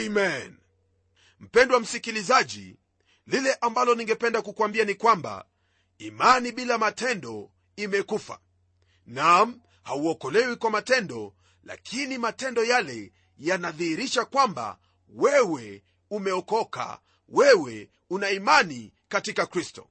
Amen. 0.07 0.57
Mpendwa 1.41 1.81
msikilizaji 1.81 2.77
lile 3.29 3.55
ambalo 3.55 3.95
ningependa 3.95 4.43
kukwambia 4.43 4.85
ni 4.85 4.95
kwamba 4.95 5.45
imani 5.99 6.53
bila 6.53 6.79
matendo 6.79 7.51
imekufa. 7.77 8.39
Nam 9.07 9.61
hauokolewi 9.83 10.57
kwa 10.57 10.71
matendo 10.71 11.35
lakini 11.65 12.19
matendo 12.19 12.65
yale 12.65 13.13
yanadhihirisha 13.39 14.25
kwamba 14.25 14.79
wewe 15.09 15.85
umeokoka 16.11 17.01
wewe 17.29 17.91
una 18.11 18.31
imani 18.31 18.93
katika 19.09 19.47
kristo. 19.47 19.89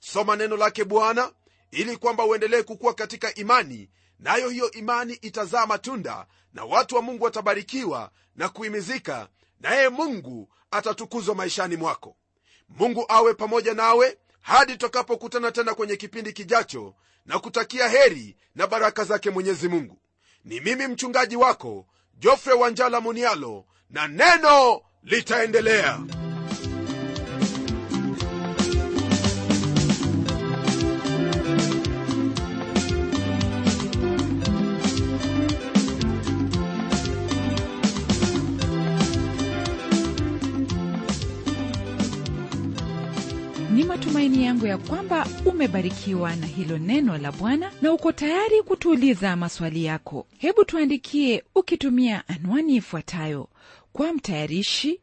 Soma 0.00 0.36
neno 0.36 0.56
lake 0.56 0.84
bwana 0.84 1.32
ili 1.70 1.96
kwamba 1.96 2.24
uendelee 2.24 2.62
kukuwa 2.62 2.94
katika 2.94 3.34
imani 3.34 3.90
nayo 4.18 4.46
na 4.46 4.52
hiyo 4.52 4.70
imani 4.70 5.12
itazaa 5.14 5.66
matunda 5.66 6.26
na 6.52 6.64
watu 6.64 6.96
wa 6.96 7.02
mungu 7.02 7.24
watabarikiwa 7.24 8.10
na 8.36 8.48
kuhimizika 8.48 9.28
naye 9.60 9.88
mungu 9.88 10.48
atatukuzwa 10.70 11.34
maishani 11.34 11.76
mwako 11.76 12.16
mungu 12.68 13.04
awe 13.08 13.34
pamoja 13.34 13.74
nawe 13.74 14.18
hadi 14.40 14.72
tutakapokutana 14.72 15.52
tena 15.52 15.74
kwenye 15.74 15.96
kipindi 15.96 16.32
kijacho 16.32 16.94
na 17.26 17.38
kutakia 17.38 17.88
heri 17.88 18.36
na 18.54 18.66
baraka 18.66 19.04
zake 19.04 19.30
mwenyezi 19.30 19.68
mungu. 19.68 19.98
Ni 20.44 20.60
mimi 20.60 20.86
mchungaji 20.86 21.36
wako 21.36 21.86
jofre 22.18 22.52
wanjala 22.52 23.00
munialo 23.00 23.64
na 23.90 24.08
neno 24.08 24.80
litaendelea 25.02 26.00
ya 44.66 44.78
kwamba 44.78 45.26
umebarikiwa 45.44 46.36
na 46.36 46.46
hilo 46.46 46.78
neno 46.78 47.18
la 47.18 47.32
Bwana 47.32 47.72
na 47.82 47.92
uko 47.92 48.12
tayari 48.12 48.62
kutuuliza 48.62 49.36
maswali 49.36 49.84
yako. 49.84 50.26
Hebu 50.38 50.64
tuandikie 50.64 51.44
ukitumia 51.54 52.28
anwani 52.28 52.76
ifuatayo: 52.76 53.48
kwa 53.92 54.12
mtayarishi 54.12 55.00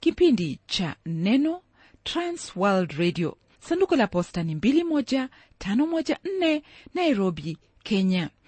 kipindi 0.00 0.58
cha 0.66 0.96
Neno, 1.06 1.60
Trans 2.04 2.56
World 2.56 2.92
Radio, 2.92 3.36
sanduku 3.60 3.96
la 3.96 4.06
posta 4.06 4.42
ni 4.42 4.54
21514 4.54 6.62
Nairobi, 6.94 7.58
Kenya. 7.82 8.30